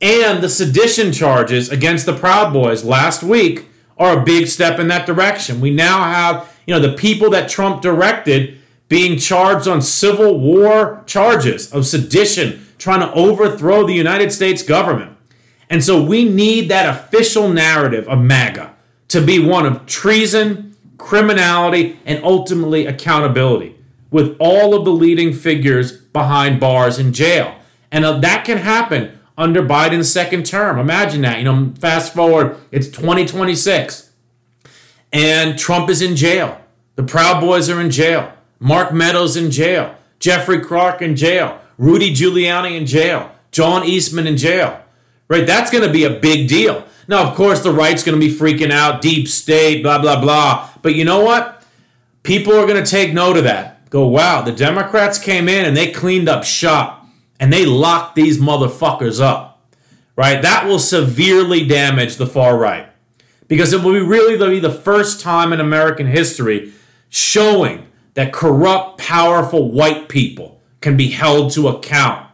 And 0.00 0.42
the 0.42 0.48
sedition 0.48 1.12
charges 1.12 1.70
against 1.70 2.06
the 2.06 2.16
Proud 2.16 2.52
Boys 2.52 2.84
last 2.84 3.22
week 3.22 3.68
are 3.96 4.18
a 4.18 4.24
big 4.24 4.48
step 4.48 4.80
in 4.80 4.88
that 4.88 5.06
direction. 5.06 5.60
We 5.60 5.70
now 5.70 6.02
have, 6.02 6.52
you 6.66 6.74
know, 6.74 6.80
the 6.80 6.96
people 6.96 7.30
that 7.30 7.48
Trump 7.48 7.82
directed 7.82 8.58
being 8.88 9.16
charged 9.16 9.68
on 9.68 9.80
civil 9.80 10.40
war 10.40 11.04
charges 11.06 11.72
of 11.72 11.86
sedition, 11.86 12.66
trying 12.78 13.00
to 13.00 13.12
overthrow 13.14 13.86
the 13.86 13.94
United 13.94 14.32
States 14.32 14.62
government. 14.62 15.16
And 15.70 15.82
so 15.84 16.02
we 16.02 16.28
need 16.28 16.68
that 16.68 16.88
official 16.88 17.48
narrative 17.48 18.08
of 18.08 18.18
MAGA 18.18 18.74
to 19.08 19.20
be 19.24 19.38
one 19.38 19.66
of 19.66 19.86
treason, 19.86 20.76
criminality, 20.98 21.98
and 22.04 22.22
ultimately 22.24 22.86
accountability 22.86 23.76
with 24.12 24.36
all 24.38 24.74
of 24.74 24.84
the 24.84 24.92
leading 24.92 25.32
figures 25.32 25.90
behind 25.90 26.60
bars 26.60 26.98
in 26.98 27.12
jail. 27.12 27.56
And 27.90 28.04
uh, 28.04 28.18
that 28.20 28.44
can 28.44 28.58
happen 28.58 29.18
under 29.36 29.62
Biden's 29.62 30.12
second 30.12 30.46
term. 30.46 30.78
Imagine 30.78 31.22
that. 31.22 31.38
You 31.38 31.44
know, 31.44 31.72
fast 31.80 32.14
forward, 32.14 32.56
it's 32.70 32.86
2026, 32.86 34.10
and 35.12 35.58
Trump 35.58 35.90
is 35.90 36.00
in 36.00 36.14
jail. 36.14 36.60
The 36.94 37.02
Proud 37.02 37.40
Boys 37.40 37.68
are 37.68 37.80
in 37.80 37.90
jail. 37.90 38.32
Mark 38.60 38.92
Meadows 38.92 39.36
in 39.36 39.50
jail. 39.50 39.96
Jeffrey 40.20 40.60
Clark 40.60 41.02
in 41.02 41.16
jail. 41.16 41.60
Rudy 41.78 42.14
Giuliani 42.14 42.76
in 42.76 42.86
jail. 42.86 43.32
John 43.50 43.84
Eastman 43.84 44.26
in 44.26 44.36
jail. 44.36 44.80
Right? 45.28 45.46
That's 45.46 45.70
going 45.70 45.84
to 45.84 45.92
be 45.92 46.04
a 46.04 46.10
big 46.10 46.48
deal. 46.48 46.86
Now, 47.08 47.28
of 47.28 47.34
course, 47.34 47.60
the 47.62 47.72
right's 47.72 48.04
going 48.04 48.18
to 48.18 48.26
be 48.26 48.32
freaking 48.32 48.70
out, 48.70 49.00
deep 49.00 49.26
state, 49.26 49.82
blah, 49.82 50.00
blah, 50.00 50.20
blah. 50.20 50.70
But 50.82 50.94
you 50.94 51.04
know 51.04 51.24
what? 51.24 51.64
People 52.22 52.52
are 52.54 52.66
going 52.66 52.82
to 52.82 52.88
take 52.88 53.12
note 53.12 53.36
of 53.36 53.44
that. 53.44 53.71
Go, 53.92 54.06
wow, 54.06 54.40
the 54.40 54.52
Democrats 54.52 55.18
came 55.18 55.50
in 55.50 55.66
and 55.66 55.76
they 55.76 55.92
cleaned 55.92 56.26
up 56.26 56.44
shop 56.44 57.06
and 57.38 57.52
they 57.52 57.66
locked 57.66 58.16
these 58.16 58.38
motherfuckers 58.38 59.20
up, 59.20 59.68
right? 60.16 60.40
That 60.40 60.64
will 60.66 60.78
severely 60.78 61.66
damage 61.68 62.16
the 62.16 62.26
far 62.26 62.56
right 62.56 62.88
because 63.48 63.74
it 63.74 63.82
will 63.82 63.92
be 63.92 64.00
really 64.00 64.38
be 64.38 64.60
the 64.60 64.72
first 64.72 65.20
time 65.20 65.52
in 65.52 65.60
American 65.60 66.06
history 66.06 66.72
showing 67.10 67.86
that 68.14 68.32
corrupt, 68.32 68.96
powerful 68.96 69.70
white 69.70 70.08
people 70.08 70.62
can 70.80 70.96
be 70.96 71.10
held 71.10 71.52
to 71.52 71.68
account 71.68 72.26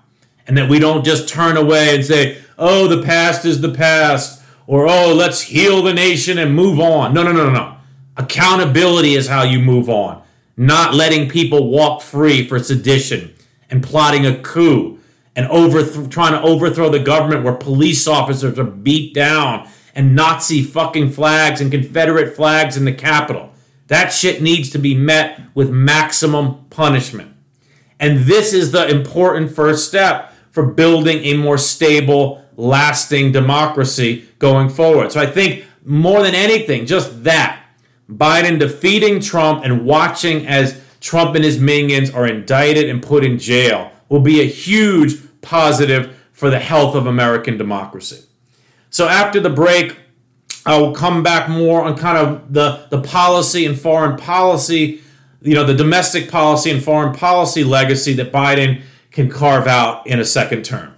and 0.46 0.56
that 0.56 0.70
we 0.70 0.78
don't 0.78 1.04
just 1.04 1.28
turn 1.28 1.56
away 1.56 1.92
and 1.92 2.04
say, 2.04 2.38
oh, 2.56 2.86
the 2.86 3.02
past 3.02 3.44
is 3.44 3.60
the 3.60 3.74
past, 3.74 4.40
or 4.68 4.86
oh, 4.88 5.12
let's 5.12 5.40
heal 5.40 5.82
the 5.82 5.92
nation 5.92 6.38
and 6.38 6.54
move 6.54 6.78
on. 6.78 7.12
No, 7.12 7.24
no, 7.24 7.32
no, 7.32 7.46
no, 7.46 7.52
no. 7.52 7.76
Accountability 8.16 9.14
is 9.14 9.26
how 9.26 9.42
you 9.42 9.58
move 9.58 9.90
on, 9.90 10.22
not 10.58 10.92
letting 10.92 11.28
people 11.28 11.70
walk 11.70 12.02
free 12.02 12.46
for 12.46 12.58
sedition 12.58 13.32
and 13.70 13.82
plotting 13.82 14.26
a 14.26 14.38
coup 14.40 14.98
and 15.36 15.46
over 15.46 15.84
trying 16.08 16.32
to 16.32 16.42
overthrow 16.42 16.90
the 16.90 16.98
government 16.98 17.44
where 17.44 17.54
police 17.54 18.08
officers 18.08 18.58
are 18.58 18.64
beat 18.64 19.14
down 19.14 19.68
and 19.94 20.16
Nazi 20.16 20.62
fucking 20.62 21.12
flags 21.12 21.60
and 21.60 21.70
Confederate 21.70 22.34
flags 22.34 22.76
in 22.76 22.84
the 22.84 22.92
Capitol. 22.92 23.52
That 23.86 24.08
shit 24.08 24.42
needs 24.42 24.70
to 24.70 24.78
be 24.78 24.94
met 24.94 25.40
with 25.54 25.70
maximum 25.70 26.66
punishment. 26.70 27.34
And 28.00 28.20
this 28.20 28.52
is 28.52 28.72
the 28.72 28.88
important 28.88 29.54
first 29.54 29.88
step 29.88 30.32
for 30.50 30.66
building 30.66 31.18
a 31.24 31.34
more 31.36 31.58
stable, 31.58 32.44
lasting 32.56 33.30
democracy 33.32 34.28
going 34.38 34.68
forward. 34.68 35.12
So 35.12 35.20
I 35.20 35.26
think 35.26 35.64
more 35.84 36.22
than 36.22 36.34
anything, 36.34 36.84
just 36.84 37.24
that 37.24 37.57
Biden 38.10 38.58
defeating 38.58 39.20
Trump 39.20 39.64
and 39.64 39.84
watching 39.84 40.46
as 40.46 40.80
Trump 41.00 41.34
and 41.34 41.44
his 41.44 41.60
minions 41.60 42.10
are 42.10 42.26
indicted 42.26 42.88
and 42.88 43.02
put 43.02 43.24
in 43.24 43.38
jail 43.38 43.92
will 44.08 44.20
be 44.20 44.40
a 44.40 44.44
huge 44.44 45.14
positive 45.42 46.16
for 46.32 46.50
the 46.50 46.58
health 46.58 46.94
of 46.94 47.06
American 47.06 47.58
democracy. 47.58 48.24
So 48.90 49.08
after 49.08 49.40
the 49.40 49.50
break, 49.50 49.96
I 50.64 50.78
will 50.78 50.94
come 50.94 51.22
back 51.22 51.48
more 51.48 51.82
on 51.82 51.96
kind 51.96 52.18
of 52.18 52.52
the, 52.52 52.86
the 52.90 53.00
policy 53.00 53.64
and 53.66 53.78
foreign 53.78 54.16
policy, 54.16 55.02
you 55.42 55.54
know, 55.54 55.64
the 55.64 55.74
domestic 55.74 56.30
policy 56.30 56.70
and 56.70 56.82
foreign 56.82 57.14
policy 57.14 57.64
legacy 57.64 58.14
that 58.14 58.32
Biden 58.32 58.82
can 59.10 59.30
carve 59.30 59.66
out 59.66 60.06
in 60.06 60.20
a 60.20 60.24
second 60.24 60.64
term. 60.64 60.97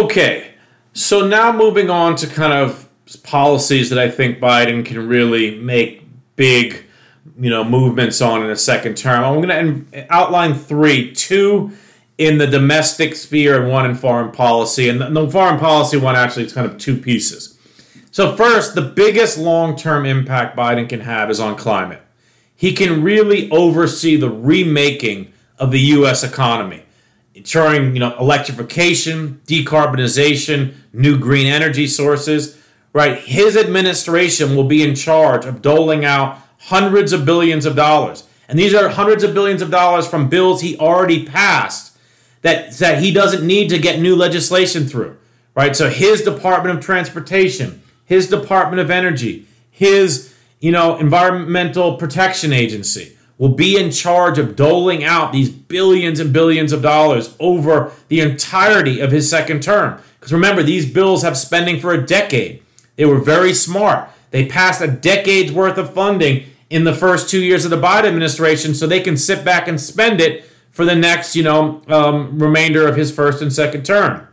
Okay, 0.00 0.54
so 0.94 1.26
now 1.26 1.52
moving 1.52 1.90
on 1.90 2.16
to 2.16 2.26
kind 2.26 2.54
of 2.54 2.88
policies 3.22 3.90
that 3.90 3.98
I 3.98 4.10
think 4.10 4.38
Biden 4.38 4.82
can 4.82 5.06
really 5.06 5.56
make 5.56 6.06
big, 6.36 6.86
you 7.38 7.50
know, 7.50 7.62
movements 7.62 8.22
on 8.22 8.42
in 8.42 8.48
a 8.48 8.56
second 8.56 8.96
term. 8.96 9.22
I'm 9.22 9.42
going 9.42 9.84
to 9.90 10.06
outline 10.10 10.54
three, 10.54 11.12
two 11.12 11.72
in 12.16 12.38
the 12.38 12.46
domestic 12.46 13.14
sphere 13.14 13.60
and 13.60 13.70
one 13.70 13.84
in 13.84 13.94
foreign 13.94 14.32
policy. 14.32 14.88
And 14.88 15.14
the 15.14 15.30
foreign 15.30 15.60
policy 15.60 15.98
one 15.98 16.16
actually 16.16 16.46
is 16.46 16.54
kind 16.54 16.66
of 16.66 16.78
two 16.78 16.96
pieces. 16.96 17.58
So, 18.10 18.34
first, 18.34 18.74
the 18.74 18.80
biggest 18.80 19.36
long 19.36 19.76
term 19.76 20.06
impact 20.06 20.56
Biden 20.56 20.88
can 20.88 21.00
have 21.00 21.30
is 21.30 21.40
on 21.40 21.56
climate. 21.56 22.00
He 22.56 22.72
can 22.72 23.02
really 23.02 23.50
oversee 23.50 24.16
the 24.16 24.30
remaking 24.30 25.30
of 25.58 25.72
the 25.72 25.80
U.S. 25.80 26.24
economy, 26.24 26.84
ensuring 27.40 27.94
you 27.94 28.00
know 28.00 28.16
electrification, 28.18 29.40
decarbonization, 29.46 30.74
new 30.92 31.18
green 31.18 31.46
energy 31.46 31.86
sources. 31.86 32.56
Right, 32.92 33.18
his 33.18 33.56
administration 33.56 34.56
will 34.56 34.64
be 34.64 34.82
in 34.82 34.96
charge 34.96 35.44
of 35.44 35.62
doling 35.62 36.04
out 36.04 36.38
hundreds 36.58 37.12
of 37.12 37.24
billions 37.24 37.64
of 37.64 37.76
dollars, 37.76 38.24
and 38.48 38.58
these 38.58 38.74
are 38.74 38.88
hundreds 38.88 39.22
of 39.22 39.32
billions 39.32 39.62
of 39.62 39.70
dollars 39.70 40.08
from 40.08 40.28
bills 40.28 40.60
he 40.60 40.76
already 40.78 41.24
passed 41.24 41.96
that 42.42 42.72
that 42.78 43.02
he 43.02 43.12
doesn't 43.12 43.46
need 43.46 43.68
to 43.70 43.78
get 43.78 44.00
new 44.00 44.16
legislation 44.16 44.86
through. 44.86 45.16
Right, 45.54 45.74
so 45.74 45.88
his 45.88 46.22
Department 46.22 46.78
of 46.78 46.84
Transportation, 46.84 47.82
his 48.04 48.28
Department 48.28 48.80
of 48.80 48.90
Energy, 48.90 49.46
his 49.70 50.34
you 50.58 50.72
know 50.72 50.96
Environmental 50.96 51.96
Protection 51.96 52.52
Agency 52.52 53.16
will 53.40 53.48
be 53.48 53.78
in 53.78 53.90
charge 53.90 54.36
of 54.38 54.54
doling 54.54 55.02
out 55.02 55.32
these 55.32 55.48
billions 55.48 56.20
and 56.20 56.30
billions 56.30 56.72
of 56.72 56.82
dollars 56.82 57.34
over 57.40 57.90
the 58.08 58.20
entirety 58.20 59.00
of 59.00 59.10
his 59.10 59.30
second 59.30 59.62
term. 59.62 59.98
Because 60.18 60.30
remember, 60.30 60.62
these 60.62 60.84
bills 60.84 61.22
have 61.22 61.38
spending 61.38 61.80
for 61.80 61.94
a 61.94 62.06
decade. 62.06 62.62
They 62.96 63.06
were 63.06 63.18
very 63.18 63.54
smart. 63.54 64.10
They 64.30 64.44
passed 64.44 64.82
a 64.82 64.86
decade's 64.86 65.52
worth 65.52 65.78
of 65.78 65.94
funding 65.94 66.44
in 66.68 66.84
the 66.84 66.94
first 66.94 67.30
two 67.30 67.40
years 67.40 67.64
of 67.64 67.70
the 67.70 67.80
Biden 67.80 68.04
administration 68.04 68.74
so 68.74 68.86
they 68.86 69.00
can 69.00 69.16
sit 69.16 69.42
back 69.42 69.66
and 69.66 69.80
spend 69.80 70.20
it 70.20 70.44
for 70.70 70.84
the 70.84 70.94
next, 70.94 71.34
you 71.34 71.42
know, 71.42 71.80
um, 71.88 72.38
remainder 72.38 72.86
of 72.86 72.94
his 72.94 73.10
first 73.10 73.40
and 73.40 73.50
second 73.50 73.86
term. 73.86 74.28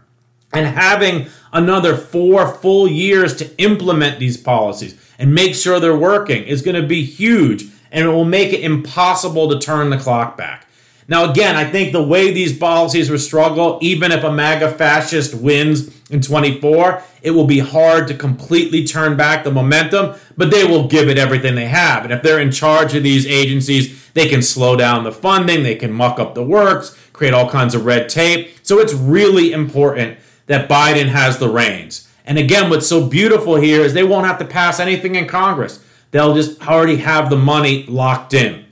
And 0.51 0.65
having 0.65 1.27
another 1.53 1.95
four 1.95 2.45
full 2.45 2.89
years 2.89 3.37
to 3.37 3.57
implement 3.57 4.19
these 4.19 4.35
policies 4.35 4.99
and 5.17 5.33
make 5.33 5.55
sure 5.55 5.79
they're 5.79 5.95
working 5.95 6.43
is 6.43 6.61
going 6.61 6.79
to 6.79 6.85
be 6.85 7.03
huge 7.03 7.67
and 7.91 8.05
it 8.05 8.09
will 8.09 8.25
make 8.25 8.53
it 8.53 8.61
impossible 8.61 9.49
to 9.49 9.59
turn 9.59 9.89
the 9.89 9.97
clock 9.97 10.37
back. 10.37 10.67
Now, 11.09 11.31
again, 11.31 11.55
I 11.55 11.63
think 11.63 11.93
the 11.93 12.03
way 12.03 12.31
these 12.31 12.57
policies 12.57 13.09
will 13.09 13.17
struggle, 13.17 13.79
even 13.81 14.11
if 14.11 14.25
a 14.25 14.31
MAGA 14.31 14.73
fascist 14.73 15.33
wins 15.33 15.89
in 16.09 16.21
24, 16.21 17.01
it 17.21 17.31
will 17.31 17.45
be 17.45 17.59
hard 17.59 18.09
to 18.09 18.13
completely 18.13 18.83
turn 18.83 19.15
back 19.15 19.43
the 19.43 19.51
momentum, 19.51 20.15
but 20.35 20.51
they 20.51 20.65
will 20.65 20.87
give 20.87 21.07
it 21.07 21.17
everything 21.17 21.55
they 21.55 21.67
have. 21.67 22.03
And 22.03 22.11
if 22.11 22.23
they're 22.23 22.41
in 22.41 22.51
charge 22.51 22.93
of 22.93 23.03
these 23.03 23.25
agencies, 23.25 24.11
they 24.13 24.27
can 24.27 24.41
slow 24.41 24.75
down 24.75 25.05
the 25.05 25.11
funding, 25.13 25.63
they 25.63 25.75
can 25.75 25.93
muck 25.93 26.19
up 26.19 26.35
the 26.35 26.43
works, 26.43 26.97
create 27.13 27.33
all 27.33 27.49
kinds 27.49 27.73
of 27.73 27.85
red 27.85 28.09
tape. 28.09 28.53
So 28.63 28.79
it's 28.79 28.93
really 28.93 29.53
important 29.53 30.19
that 30.47 30.69
Biden 30.69 31.07
has 31.07 31.37
the 31.37 31.49
reins. 31.49 32.09
And 32.25 32.37
again, 32.37 32.69
what's 32.69 32.87
so 32.87 33.07
beautiful 33.07 33.55
here 33.55 33.81
is 33.81 33.93
they 33.93 34.03
won't 34.03 34.27
have 34.27 34.39
to 34.39 34.45
pass 34.45 34.81
anything 34.81 35.15
in 35.15 35.27
Congress. 35.27 35.83
They'll 36.11 36.33
just 36.33 36.65
already 36.67 36.97
have 36.97 37.29
the 37.29 37.37
money 37.37 37.83
locked 37.83 38.33
in, 38.33 38.65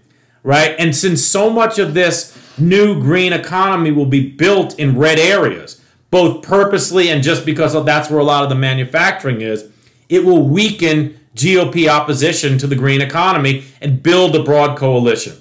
right? 0.43 0.75
And 0.79 0.95
since 0.95 1.25
so 1.25 1.49
much 1.49 1.79
of 1.79 1.93
this 1.93 2.37
new 2.57 3.01
green 3.01 3.33
economy 3.33 3.91
will 3.91 4.05
be 4.05 4.29
built 4.29 4.79
in 4.79 4.97
red 4.97 5.19
areas, 5.19 5.81
both 6.11 6.43
purposely 6.43 7.09
and 7.09 7.21
just 7.21 7.45
because 7.45 7.73
that's 7.85 8.09
where 8.09 8.19
a 8.19 8.23
lot 8.23 8.43
of 8.43 8.49
the 8.49 8.55
manufacturing 8.55 9.41
is, 9.41 9.69
it 10.07 10.23
will 10.23 10.47
weaken 10.47 11.19
GOP 11.35 11.89
opposition 11.89 12.57
to 12.57 12.67
the 12.67 12.75
green 12.75 13.01
economy 13.01 13.65
and 13.81 14.01
build 14.01 14.35
a 14.35 14.43
broad 14.43 14.77
coalition. 14.77 15.35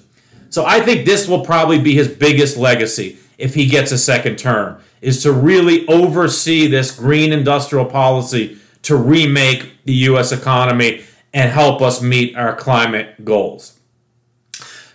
So 0.49 0.65
I 0.65 0.81
think 0.81 1.05
this 1.05 1.27
will 1.27 1.45
probably 1.45 1.79
be 1.79 1.93
his 1.93 2.07
biggest 2.07 2.57
legacy 2.57 3.17
if 3.37 3.53
he 3.53 3.67
gets 3.67 3.91
a 3.91 3.97
second 3.97 4.37
term 4.37 4.81
is 5.01 5.21
to 5.23 5.31
really 5.31 5.87
oversee 5.87 6.67
this 6.67 6.91
green 6.91 7.31
industrial 7.31 7.85
policy 7.85 8.57
to 8.81 8.95
remake 8.95 9.71
the 9.85 9.93
US 9.93 10.31
economy 10.31 11.03
and 11.35 11.51
help 11.51 11.81
us 11.81 12.01
meet 12.01 12.35
our 12.37 12.55
climate 12.55 13.25
goals. 13.25 13.77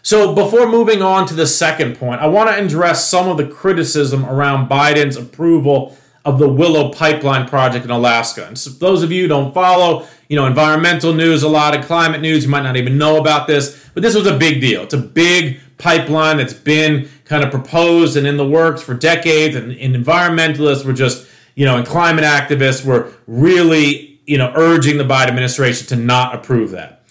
So, 0.03 0.35
before 0.35 0.66
moving 0.66 1.03
on 1.03 1.26
to 1.26 1.35
the 1.35 1.46
second 1.46 1.98
point, 1.98 2.22
I 2.22 2.26
want 2.26 2.48
to 2.48 2.57
address 2.57 3.07
some 3.07 3.29
of 3.29 3.37
the 3.37 3.46
criticism 3.46 4.24
around 4.24 4.68
Biden's 4.68 5.16
approval 5.16 5.94
of 6.24 6.38
the 6.38 6.48
Willow 6.48 6.90
Pipeline 6.92 7.46
project 7.46 7.85
in 7.85 7.90
Alaska. 7.90 8.46
And 8.46 8.59
so 8.59 8.70
those 8.70 9.03
of 9.03 9.12
you 9.12 9.29
don't 9.29 9.55
follow, 9.55 10.07
you 10.29 10.37
know, 10.37 10.46
environmental 10.46 11.14
news, 11.14 11.42
a 11.42 11.48
lot 11.48 11.76
of 11.76 11.85
climate 11.85 12.20
news, 12.20 12.44
you 12.44 12.50
might 12.50 12.62
not 12.62 12.76
even 12.76 12.98
know 12.98 13.18
about 13.18 13.46
this, 13.46 13.88
but 13.94 14.03
this 14.03 14.14
was 14.14 14.26
a 14.26 14.37
big 14.37 14.61
deal. 14.61 14.83
It's 14.83 14.94
a 14.94 14.98
big 14.98 15.61
pipeline 15.79 16.38
that's 16.38 16.53
been 16.53 17.09
kind 17.24 17.42
of 17.42 17.50
proposed 17.50 18.16
and 18.16 18.26
in 18.26 18.37
the 18.37 18.46
works 18.46 18.83
for 18.83 18.94
decades, 18.94 19.57
and, 19.57 19.72
and 19.72 19.94
environmentalists 19.94 20.85
were 20.85 20.92
just, 20.92 21.26
you 21.55 21.64
know, 21.64 21.76
and 21.76 21.87
climate 21.87 22.24
activists 22.24 22.85
were 22.85 23.12
really 23.26 24.10
you 24.31 24.38
know, 24.38 24.53
urging 24.55 24.97
the 24.97 25.03
Biden 25.03 25.27
administration 25.27 25.88
to 25.88 25.97
not 25.97 26.37
approve 26.37 26.71
that. 26.71 27.03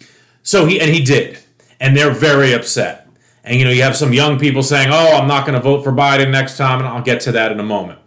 So 0.41 0.65
he 0.65 0.79
and 0.79 0.89
he 0.89 1.03
did, 1.03 1.37
and 1.77 1.95
they're 1.95 2.11
very 2.11 2.53
upset. 2.53 3.09
And 3.43 3.59
you 3.59 3.65
know, 3.65 3.71
you 3.71 3.81
have 3.81 3.97
some 3.97 4.13
young 4.13 4.39
people 4.39 4.63
saying, 4.63 4.87
"Oh, 4.89 5.17
I'm 5.17 5.27
not 5.27 5.45
going 5.45 5.59
to 5.59 5.61
vote 5.61 5.83
for 5.83 5.91
Biden 5.91 6.31
next 6.31 6.55
time," 6.55 6.79
and 6.79 6.87
I'll 6.87 7.01
get 7.01 7.19
to 7.21 7.33
that 7.33 7.51
in 7.51 7.59
a 7.59 7.63
moment. 7.63 7.99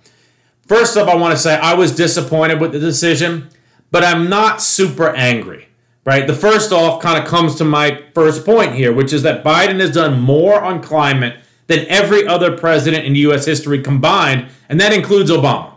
First 0.66 0.96
up, 0.96 1.08
I 1.08 1.14
want 1.14 1.32
to 1.32 1.38
say 1.38 1.58
I 1.58 1.74
was 1.74 1.94
disappointed 1.94 2.58
with 2.58 2.72
the 2.72 2.78
decision, 2.78 3.50
but 3.90 4.02
I'm 4.02 4.30
not 4.30 4.62
super 4.62 5.10
angry. 5.10 5.68
Right? 6.06 6.26
The 6.26 6.34
first 6.34 6.72
off 6.72 7.02
kind 7.02 7.22
of 7.22 7.28
comes 7.28 7.54
to 7.56 7.64
my 7.64 8.04
first 8.14 8.46
point 8.46 8.74
here, 8.74 8.94
which 8.94 9.12
is 9.12 9.22
that 9.24 9.44
Biden 9.44 9.78
has 9.78 9.92
done 9.92 10.18
more 10.18 10.62
on 10.62 10.82
climate 10.82 11.36
than 11.66 11.86
every 11.86 12.26
other 12.26 12.56
president 12.56 13.04
in 13.04 13.14
U.S. 13.16 13.44
history 13.44 13.82
combined, 13.82 14.48
and 14.70 14.80
that 14.80 14.94
includes 14.94 15.30
Obama 15.30 15.71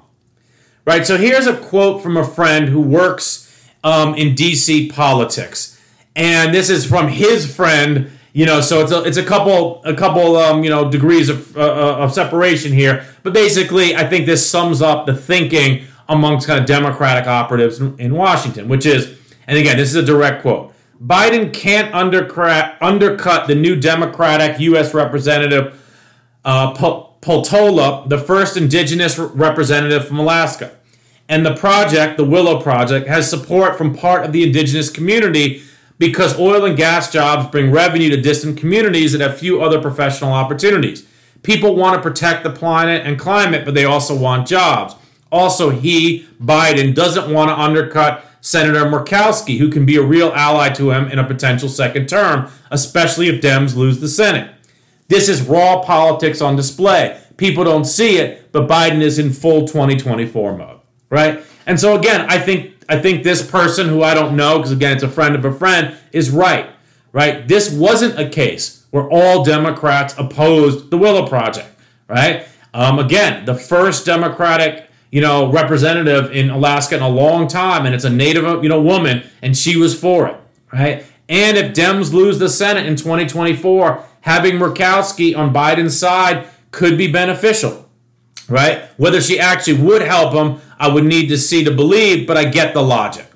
right? 0.86 1.06
So 1.06 1.18
here's 1.18 1.48
a 1.48 1.58
quote 1.58 2.02
from 2.02 2.16
a 2.16 2.24
friend 2.24 2.70
who 2.70 2.82
works 2.82 3.52
um, 3.84 4.16
in 4.16 4.36
DC 4.36 4.94
politics, 4.94 5.80
and 6.16 6.54
this 6.54 6.70
is 6.70 6.86
from 6.86 7.10
his 7.10 7.54
friend. 7.54 8.12
You 8.34 8.46
know, 8.46 8.60
so 8.60 8.82
it's 8.82 8.92
a, 8.92 9.04
it's 9.04 9.18
a 9.18 9.24
couple 9.24 9.82
a 9.84 9.96
couple 9.96 10.36
um, 10.36 10.64
you 10.64 10.70
know 10.70 10.90
degrees 10.90 11.30
of, 11.30 11.56
uh, 11.56 11.62
uh, 11.62 11.98
of 11.98 12.14
separation 12.14 12.74
here, 12.74 13.06
but 13.24 13.34
basically, 13.34 13.96
I 13.96 14.08
think 14.08 14.26
this 14.26 14.50
sums 14.50 14.82
up 14.82 15.06
the 15.06 15.16
thinking 15.16 15.86
amongst 16.08 16.48
kind 16.48 16.60
of 16.60 16.66
Democratic 16.66 17.28
operatives 17.28 17.80
in 17.80 18.14
Washington, 18.14 18.68
which 18.68 18.86
is, 18.86 19.18
and 19.48 19.58
again, 19.58 19.78
this 19.78 19.90
is 19.90 19.96
a 19.96 20.04
direct 20.04 20.42
quote. 20.42 20.74
Biden 21.04 21.52
can't 21.52 21.94
undercut 21.94 23.48
the 23.48 23.56
new 23.56 23.76
Democratic 23.76 24.60
U.S. 24.60 24.94
representative 24.94 25.82
uh, 26.46 26.74
Peltola, 27.26 28.08
the 28.08 28.20
first 28.20 28.56
indigenous 28.56 29.18
representative 29.18 30.08
from 30.08 30.20
Alaska. 30.20 30.76
And 31.28 31.44
the 31.44 31.56
project, 31.56 32.18
the 32.18 32.24
Willow 32.24 32.62
Project, 32.62 33.08
has 33.08 33.28
support 33.28 33.80
from 33.80 33.96
part 33.96 34.24
of 34.24 34.32
the 34.32 34.44
indigenous 34.44 34.92
community 34.92 35.64
because 35.98 36.40
oil 36.40 36.66
and 36.66 36.78
gas 36.78 37.12
jobs 37.12 37.50
bring 37.50 37.72
revenue 37.72 38.12
to 38.12 38.22
distant 38.22 38.60
communities 38.60 39.12
that 39.12 39.22
have 39.22 39.40
few 39.40 39.60
other 39.64 39.82
professional 39.82 40.34
opportunities. 40.34 41.08
People 41.42 41.76
want 41.76 41.96
to 41.96 42.08
protect 42.08 42.44
the 42.44 42.52
planet 42.52 43.04
and 43.04 43.20
climate, 43.20 43.66
but 43.66 43.74
they 43.74 43.86
also 43.86 44.16
want 44.16 44.48
jobs. 44.48 44.94
Also, 45.32 45.72
he, 45.72 46.28
Biden, 46.40 46.94
doesn't 46.94 47.34
want 47.34 47.50
to 47.50 47.60
undercut 47.60 48.24
Senator 48.42 48.86
Murkowski, 48.86 49.58
who 49.58 49.72
can 49.72 49.84
be 49.84 49.96
a 49.96 50.04
real 50.04 50.32
ally 50.34 50.70
to 50.70 50.92
him 50.92 51.08
in 51.08 51.18
a 51.18 51.24
potential 51.24 51.70
second 51.70 52.08
term, 52.08 52.52
especially 52.70 53.30
if 53.30 53.42
Dems 53.42 53.76
lose 53.76 54.00
the 54.00 54.08
Senate. 54.08 54.55
This 55.08 55.30
is 55.30 55.42
raw 55.42 55.82
politics 55.82 56.42
on 56.42 56.56
display. 56.56 57.20
People 57.38 57.64
don't 57.64 57.86
see 57.86 58.18
it, 58.18 58.52
but 58.52 58.68
Biden 58.68 59.02
is 59.02 59.20
in 59.20 59.32
full 59.32 59.68
2024 59.68 60.58
mode, 60.58 60.80
right? 61.10 61.44
And 61.68 61.80
so 61.80 61.98
again, 61.98 62.26
I 62.30 62.40
think 62.40 62.74
I 62.88 63.00
think 63.00 63.24
this 63.24 63.50
person 63.50 63.88
who 63.88 64.04
I 64.04 64.14
don't 64.14 64.36
know 64.36 64.58
because 64.58 64.72
again 64.72 64.94
it's 64.94 65.04
a 65.04 65.10
friend 65.10 65.36
of 65.36 65.44
a 65.46 65.52
friend 65.52 65.96
is 66.12 66.30
right, 66.30 66.70
right? 67.12 67.48
This 67.48 67.72
wasn't 67.72 68.20
a 68.20 68.30
case 68.30 68.86
where 68.92 69.10
all 69.10 69.44
Democrats 69.44 70.16
opposed 70.18 70.90
the 70.92 70.98
Willow 70.98 71.28
Project, 71.28 71.70
right? 72.08 72.48
Um, 72.74 73.00
again, 73.00 73.46
the 73.46 73.56
first 73.56 74.06
Democratic 74.06 74.90
you 75.12 75.22
know 75.22 75.52
representative 75.52 76.32
in 76.32 76.50
Alaska 76.50 76.96
in 76.96 77.02
a 77.02 77.10
long 77.10 77.48
time, 77.48 77.86
and 77.86 77.94
it's 77.94 78.06
a 78.06 78.10
Native 78.10 78.64
you 78.64 78.70
know 78.70 78.82
woman, 78.82 79.24
and 79.42 79.58
she 79.58 79.78
was 79.78 80.00
for 80.00 80.28
it, 80.28 80.36
right? 80.72 81.06
And 81.28 81.58
if 81.58 81.74
Dems 81.74 82.14
lose 82.14 82.38
the 82.38 82.50
Senate 82.50 82.86
in 82.86 82.96
2024, 82.96 84.06
having 84.26 84.56
Murkowski 84.56 85.38
on 85.38 85.54
Biden's 85.54 85.98
side 85.98 86.48
could 86.72 86.98
be 86.98 87.12
beneficial, 87.12 87.88
right? 88.50 88.90
Whether 88.98 89.22
she 89.22 89.40
actually 89.40 89.80
would 89.84 90.02
help 90.02 90.34
him, 90.34 90.60
I 90.80 90.88
would 90.88 91.06
need 91.06 91.28
to 91.28 91.38
see 91.38 91.64
to 91.64 91.70
believe, 91.70 92.26
but 92.26 92.36
I 92.36 92.46
get 92.46 92.74
the 92.74 92.82
logic. 92.82 93.28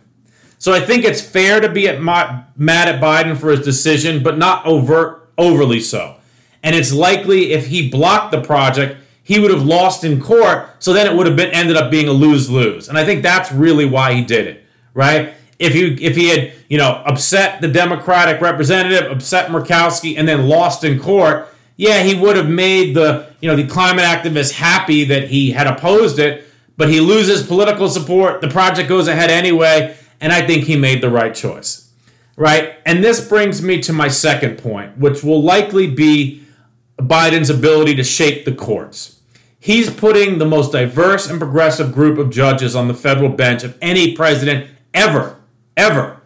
So 0.58 0.74
I 0.74 0.80
think 0.80 1.06
it's 1.06 1.22
fair 1.22 1.60
to 1.62 1.70
be 1.70 1.88
at 1.88 2.02
mad 2.02 2.48
at 2.58 3.00
Biden 3.00 3.38
for 3.38 3.52
his 3.52 3.64
decision, 3.64 4.24
but 4.24 4.40
not 4.40 4.66
overt, 4.66 5.30
overly 5.38 5.80
so. 5.80 6.16
And 6.64 6.76
it's 6.76 6.92
likely 6.92 7.54
if 7.54 7.68
he 7.68 7.88
blocked 7.88 8.32
the 8.32 8.42
project, 8.42 8.98
he 9.22 9.40
would 9.40 9.52
have 9.52 9.64
lost 9.64 10.04
in 10.04 10.20
court. 10.20 10.70
So 10.80 10.92
then 10.92 11.06
it 11.06 11.16
would 11.16 11.28
have 11.28 11.36
been 11.36 11.52
ended 11.52 11.78
up 11.78 11.92
being 11.92 12.08
a 12.08 12.12
lose 12.12 12.50
lose. 12.50 12.90
And 12.90 12.98
I 12.98 13.06
think 13.06 13.22
that's 13.22 13.52
really 13.52 13.86
why 13.86 14.16
he 14.16 14.24
did 14.24 14.48
it, 14.48 14.66
right? 14.96 15.36
If 15.60 15.74
he 15.74 15.94
if 16.04 16.16
he 16.16 16.30
had 16.30 16.54
you 16.70 16.78
know 16.78 17.04
upset 17.06 17.62
the 17.62 17.68
Democratic 17.68 18.42
representative, 18.42 19.12
upset 19.12 19.52
Murkowski, 19.52 20.18
and 20.18 20.28
then 20.28 20.48
lost 20.48 20.84
in 20.84 21.00
court, 21.00 21.50
yeah, 21.76 22.02
he 22.02 22.16
would 22.16 22.36
have 22.36 22.50
made 22.50 22.96
the 22.96 23.30
you 23.42 23.50
know 23.50 23.56
the 23.56 23.68
climate 23.68 24.06
activists 24.06 24.54
happy 24.54 25.04
that 25.06 25.30
he 25.30 25.52
had 25.52 25.68
opposed 25.68 26.18
it. 26.20 26.46
But 26.78 26.90
he 26.90 27.02
loses 27.02 27.46
political 27.46 27.90
support. 27.90 28.40
The 28.40 28.48
project 28.48 28.88
goes 28.88 29.10
ahead 29.10 29.30
anyway, 29.30 29.98
and 30.22 30.32
I 30.32 30.48
think 30.48 30.64
he 30.64 30.78
made 30.78 31.02
the 31.02 31.10
right 31.10 31.36
choice. 31.36 31.92
Right? 32.38 32.76
And 32.86 33.04
this 33.04 33.28
brings 33.28 33.62
me 33.62 33.82
to 33.82 33.92
my 33.92 34.08
second 34.08 34.60
point, 34.60 34.98
which 34.98 35.22
will 35.22 35.44
likely 35.44 35.88
be 35.88 36.42
Biden's 36.98 37.50
ability 37.50 37.96
to 37.96 38.04
shape 38.06 38.46
the 38.46 38.54
courts. 38.54 39.20
He's 39.60 39.90
putting 39.90 40.38
the 40.38 40.46
most 40.46 40.72
diverse 40.72 41.30
and 41.30 41.38
progressive 41.38 41.92
group 41.92 42.18
of 42.18 42.30
judges 42.30 42.78
on 42.78 42.88
the 42.88 42.94
federal 42.94 43.30
bench 43.30 43.66
of 43.66 43.78
any 43.82 44.16
president 44.16 44.70
ever, 44.94 45.39
ever. 45.80 46.22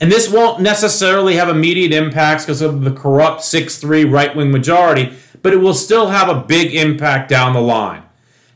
And 0.00 0.10
this 0.10 0.30
won't 0.30 0.60
necessarily 0.60 1.36
have 1.36 1.48
immediate 1.48 1.92
impacts 1.92 2.44
because 2.44 2.62
of 2.62 2.82
the 2.82 2.90
corrupt 2.90 3.44
6 3.44 3.78
3 3.78 4.04
right 4.04 4.34
wing 4.34 4.50
majority, 4.50 5.12
but 5.42 5.52
it 5.52 5.58
will 5.58 5.74
still 5.74 6.08
have 6.08 6.28
a 6.28 6.40
big 6.40 6.74
impact 6.74 7.28
down 7.28 7.52
the 7.52 7.60
line. 7.60 8.02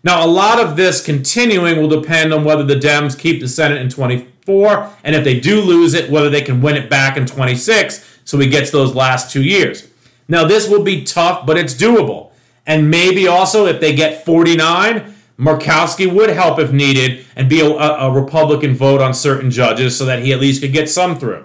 Now, 0.03 0.25
a 0.25 0.27
lot 0.27 0.61
of 0.61 0.77
this 0.77 1.05
continuing 1.05 1.77
will 1.77 1.89
depend 1.89 2.33
on 2.33 2.45
whether 2.45 2.63
the 2.63 2.77
Dems 2.77 3.19
keep 3.19 3.41
the 3.41 3.49
Senate 3.49 3.81
in 3.81 3.89
24, 3.89 4.93
and 5.03 5.17
if 5.17 5.25
they 5.25 5.41
do 5.41 5.61
lose 5.61 5.95
it, 5.95 6.11
whether 6.11 6.31
they 6.31 6.43
can 6.43 6.63
win 6.63 6.77
it 6.77 6.89
back 6.89 7.17
in 7.17 7.27
26 7.27 8.05
so 8.25 8.39
he 8.39 8.49
gets 8.49 8.71
those 8.71 8.95
last 8.95 9.33
two 9.33 9.43
years. 9.43 9.89
Now, 10.29 10.45
this 10.45 10.69
will 10.69 10.83
be 10.83 11.05
tough, 11.05 11.47
but 11.47 11.57
it's 11.57 11.75
doable. 11.75 12.31
And 12.67 12.91
maybe 12.91 13.29
also, 13.29 13.67
if 13.67 13.81
they 13.81 13.95
get 13.95 14.25
49, 14.25 15.15
Murkowski 15.39 16.13
would 16.13 16.31
help 16.31 16.59
if 16.59 16.73
needed 16.73 17.27
and 17.37 17.49
be 17.49 17.61
a, 17.61 17.67
a, 17.67 18.11
Republican 18.11 18.75
vote 18.75 19.03
on 19.03 19.13
certain 19.13 19.51
judges 19.51 19.97
so 19.97 20.05
that 20.07 20.23
he 20.23 20.33
at 20.33 20.41
least 20.41 20.63
could 20.63 20.73
get 20.73 20.89
some 20.89 21.19
through. 21.19 21.45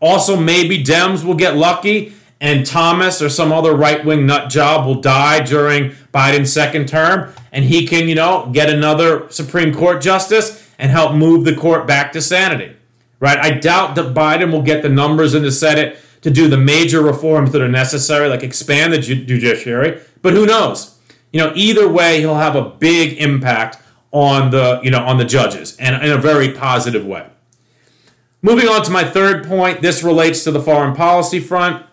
Also, 0.00 0.36
maybe 0.36 0.82
Dems 0.82 1.22
will 1.22 1.34
get 1.34 1.56
lucky 1.56 2.14
and 2.40 2.64
Thomas 2.64 3.20
or 3.20 3.28
some 3.28 3.52
other 3.52 3.74
right 3.74 4.04
wing 4.04 4.26
nut 4.26 4.50
job 4.50 4.86
will 4.86 5.00
die 5.00 5.40
during 5.40 5.90
Biden's 6.14 6.52
second 6.52 6.88
term 6.88 7.32
and 7.52 7.64
he 7.64 7.86
can, 7.86 8.08
you 8.08 8.14
know, 8.14 8.48
get 8.52 8.70
another 8.70 9.28
Supreme 9.30 9.74
Court 9.74 10.00
justice 10.00 10.70
and 10.78 10.90
help 10.90 11.14
move 11.14 11.44
the 11.44 11.54
court 11.54 11.86
back 11.86 12.12
to 12.12 12.22
sanity. 12.22 12.74
Right? 13.20 13.38
I 13.38 13.50
doubt 13.52 13.94
that 13.94 14.14
Biden 14.14 14.52
will 14.52 14.62
get 14.62 14.82
the 14.82 14.90
numbers 14.90 15.34
in 15.34 15.42
the 15.42 15.52
Senate 15.52 15.98
to 16.20 16.30
do 16.30 16.48
the 16.48 16.56
major 16.56 17.02
reforms 17.02 17.52
that 17.52 17.62
are 17.62 17.68
necessary, 17.68 18.28
like 18.28 18.42
expand 18.42 18.92
the 18.92 18.98
judiciary, 18.98 20.00
but 20.22 20.32
who 20.32 20.44
knows? 20.44 20.95
You 21.36 21.42
know, 21.42 21.52
either 21.54 21.86
way, 21.86 22.20
he'll 22.20 22.36
have 22.36 22.56
a 22.56 22.62
big 22.62 23.18
impact 23.18 23.76
on 24.10 24.52
the, 24.52 24.80
you 24.82 24.90
know, 24.90 25.04
on 25.04 25.18
the 25.18 25.24
judges 25.26 25.76
and 25.76 26.02
in 26.02 26.10
a 26.10 26.16
very 26.16 26.52
positive 26.52 27.04
way. 27.04 27.26
Moving 28.40 28.70
on 28.70 28.82
to 28.84 28.90
my 28.90 29.04
third 29.04 29.46
point, 29.46 29.82
this 29.82 30.02
relates 30.02 30.44
to 30.44 30.50
the 30.50 30.62
foreign 30.62 30.96
policy 30.96 31.38
front. 31.38 31.84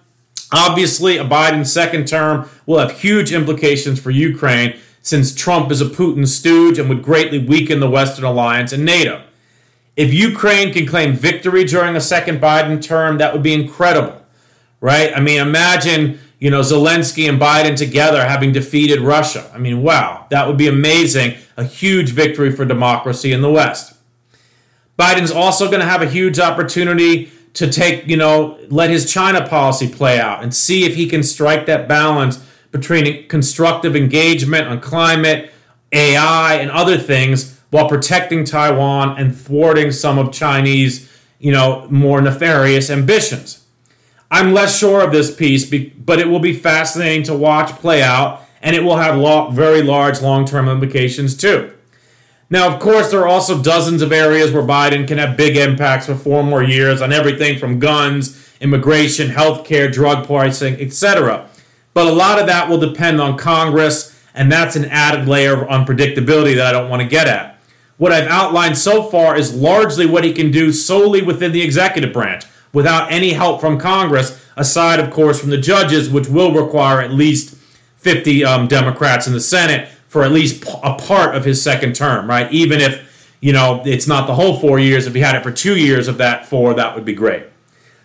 Obviously, 0.53 1.17
a 1.17 1.25
Biden 1.25 1.67
second 1.67 2.07
term 2.07 2.49
will 2.65 2.79
have 2.79 3.01
huge 3.01 3.33
implications 3.33 3.99
for 3.99 4.11
Ukraine 4.11 4.79
since 5.01 5.35
Trump 5.35 5.71
is 5.71 5.81
a 5.81 5.87
Putin 5.87 6.25
stooge 6.25 6.79
and 6.79 6.87
would 6.87 7.03
greatly 7.03 7.39
weaken 7.39 7.81
the 7.81 7.89
Western 7.89 8.23
alliance 8.23 8.71
and 8.71 8.85
NATO. 8.85 9.25
If 9.97 10.13
Ukraine 10.13 10.71
can 10.71 10.85
claim 10.85 11.11
victory 11.11 11.65
during 11.65 11.97
a 11.97 12.01
second 12.01 12.39
Biden 12.39 12.81
term, 12.81 13.17
that 13.17 13.33
would 13.33 13.43
be 13.43 13.53
incredible, 13.53 14.21
right? 14.79 15.11
I 15.13 15.19
mean, 15.19 15.41
imagine, 15.41 16.21
you 16.43 16.49
know, 16.49 16.59
Zelensky 16.59 17.29
and 17.29 17.39
Biden 17.39 17.77
together 17.77 18.21
having 18.25 18.51
defeated 18.51 18.99
Russia. 18.99 19.49
I 19.53 19.59
mean, 19.59 19.81
wow, 19.81 20.27
that 20.29 20.45
would 20.45 20.57
be 20.57 20.67
amazing. 20.67 21.35
A 21.55 21.63
huge 21.63 22.09
victory 22.09 22.51
for 22.51 22.65
democracy 22.65 23.31
in 23.31 23.39
the 23.39 23.49
West. 23.49 23.95
Biden's 24.99 25.31
also 25.31 25.67
going 25.67 25.79
to 25.79 25.85
have 25.85 26.01
a 26.01 26.09
huge 26.09 26.39
opportunity 26.39 27.31
to 27.53 27.71
take, 27.71 28.07
you 28.07 28.17
know, 28.17 28.59
let 28.67 28.89
his 28.89 29.09
China 29.09 29.47
policy 29.47 29.87
play 29.87 30.19
out 30.19 30.43
and 30.43 30.53
see 30.53 30.83
if 30.83 30.95
he 30.95 31.07
can 31.07 31.23
strike 31.23 31.65
that 31.67 31.87
balance 31.87 32.45
between 32.71 33.25
constructive 33.29 33.95
engagement 33.95 34.67
on 34.67 34.81
climate, 34.81 35.49
AI, 35.93 36.55
and 36.55 36.69
other 36.71 36.97
things 36.97 37.57
while 37.69 37.87
protecting 37.87 38.43
Taiwan 38.43 39.17
and 39.17 39.33
thwarting 39.33 39.93
some 39.93 40.17
of 40.17 40.33
Chinese, 40.33 41.09
you 41.39 41.53
know, 41.53 41.87
more 41.89 42.19
nefarious 42.19 42.89
ambitions. 42.89 43.62
I'm 44.33 44.51
less 44.51 44.75
sure 44.75 45.01
of 45.01 45.11
this 45.11 45.33
piece, 45.33 45.63
but 45.69 46.17
it 46.17 46.27
will 46.27 46.39
be 46.39 46.53
fascinating 46.53 47.21
to 47.25 47.35
watch 47.35 47.69
play 47.73 48.01
out, 48.01 48.41
and 48.63 48.75
it 48.75 48.83
will 48.83 48.97
have 48.97 49.53
very 49.53 49.83
large 49.83 50.21
long 50.21 50.45
term 50.45 50.67
implications 50.67 51.37
too. 51.37 51.71
Now, 52.49 52.73
of 52.73 52.79
course, 52.79 53.11
there 53.11 53.21
are 53.21 53.27
also 53.27 53.61
dozens 53.61 54.01
of 54.01 54.11
areas 54.11 54.51
where 54.51 54.63
Biden 54.63 55.07
can 55.07 55.19
have 55.19 55.37
big 55.37 55.55
impacts 55.55 56.07
for 56.07 56.15
four 56.15 56.41
more 56.41 56.63
years 56.63 56.99
on 56.99 57.13
everything 57.13 57.59
from 57.59 57.77
guns, 57.77 58.51
immigration, 58.59 59.29
healthcare, 59.29 59.93
drug 59.93 60.25
pricing, 60.25 60.81
etc. 60.81 61.47
But 61.93 62.07
a 62.07 62.11
lot 62.11 62.39
of 62.39 62.47
that 62.47 62.67
will 62.67 62.79
depend 62.79 63.21
on 63.21 63.37
Congress, 63.37 64.19
and 64.33 64.51
that's 64.51 64.75
an 64.75 64.85
added 64.85 65.27
layer 65.27 65.61
of 65.61 65.67
unpredictability 65.67 66.55
that 66.55 66.65
I 66.65 66.71
don't 66.71 66.89
want 66.89 67.03
to 67.03 67.07
get 67.07 67.27
at. 67.27 67.59
What 67.97 68.11
I've 68.11 68.27
outlined 68.27 68.79
so 68.79 69.03
far 69.03 69.37
is 69.37 69.53
largely 69.53 70.07
what 70.07 70.23
he 70.23 70.33
can 70.33 70.49
do 70.49 70.71
solely 70.71 71.21
within 71.21 71.51
the 71.51 71.61
executive 71.61 72.11
branch, 72.11 72.45
without 72.73 73.11
any 73.11 73.33
help 73.33 73.61
from 73.61 73.79
Congress, 73.79 74.43
aside, 74.57 74.99
of 74.99 75.11
course, 75.11 75.39
from 75.39 75.51
the 75.51 75.57
judges, 75.57 76.09
which 76.09 76.27
will 76.27 76.53
require 76.53 76.99
at 76.99 77.11
least 77.11 77.55
50 77.97 78.43
um, 78.43 78.67
Democrats 78.67 79.27
in 79.27 79.33
the 79.33 79.39
Senate 79.39 79.87
for 80.09 80.23
at 80.23 80.31
least 80.31 80.63
a 80.83 80.95
part 80.95 81.35
of 81.35 81.45
his 81.45 81.61
second 81.61 81.95
term, 81.95 82.27
right? 82.27 82.51
Even 82.51 82.81
if, 82.81 83.35
you 83.39 83.53
know, 83.53 83.81
it's 83.85 84.07
not 84.07 84.27
the 84.27 84.35
whole 84.35 84.59
four 84.59 84.79
years. 84.79 85.07
If 85.07 85.15
he 85.15 85.21
had 85.21 85.35
it 85.35 85.43
for 85.43 85.51
two 85.51 85.77
years 85.77 86.07
of 86.07 86.17
that 86.17 86.45
four, 86.45 86.73
that 86.73 86.93
would 86.95 87.05
be 87.05 87.13
great. 87.13 87.45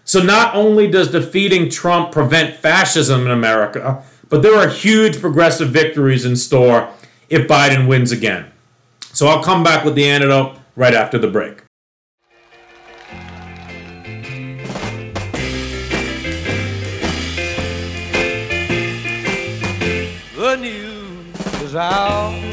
So 0.04 0.22
not 0.22 0.54
only 0.54 0.90
does 0.90 1.10
defeating 1.10 1.68
Trump 1.68 2.12
prevent 2.12 2.56
fascism 2.56 3.26
in 3.26 3.30
America, 3.30 4.02
but 4.30 4.42
there 4.42 4.56
are 4.56 4.68
huge 4.68 5.20
progressive 5.20 5.68
victories 5.70 6.24
in 6.24 6.36
store 6.36 6.88
if 7.28 7.46
Biden 7.46 7.86
wins 7.86 8.10
again. 8.10 8.50
So 9.12 9.26
I'll 9.26 9.42
come 9.42 9.62
back 9.62 9.84
with 9.84 9.94
the 9.94 10.08
antidote 10.08 10.56
right 10.76 10.94
after 10.94 11.18
the 11.18 11.28
break. 11.28 11.62
Out. 21.74 22.47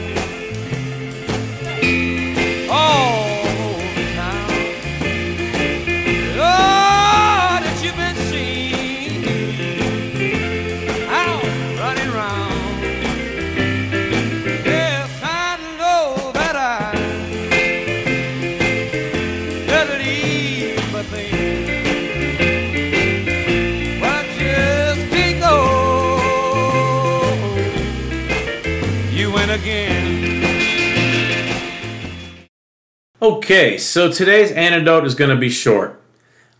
Okay, 33.25 33.79
so 33.79 34.11
today's 34.11 34.51
antidote 34.51 35.03
is 35.03 35.15
going 35.15 35.31
to 35.31 35.35
be 35.35 35.49
short. 35.49 35.99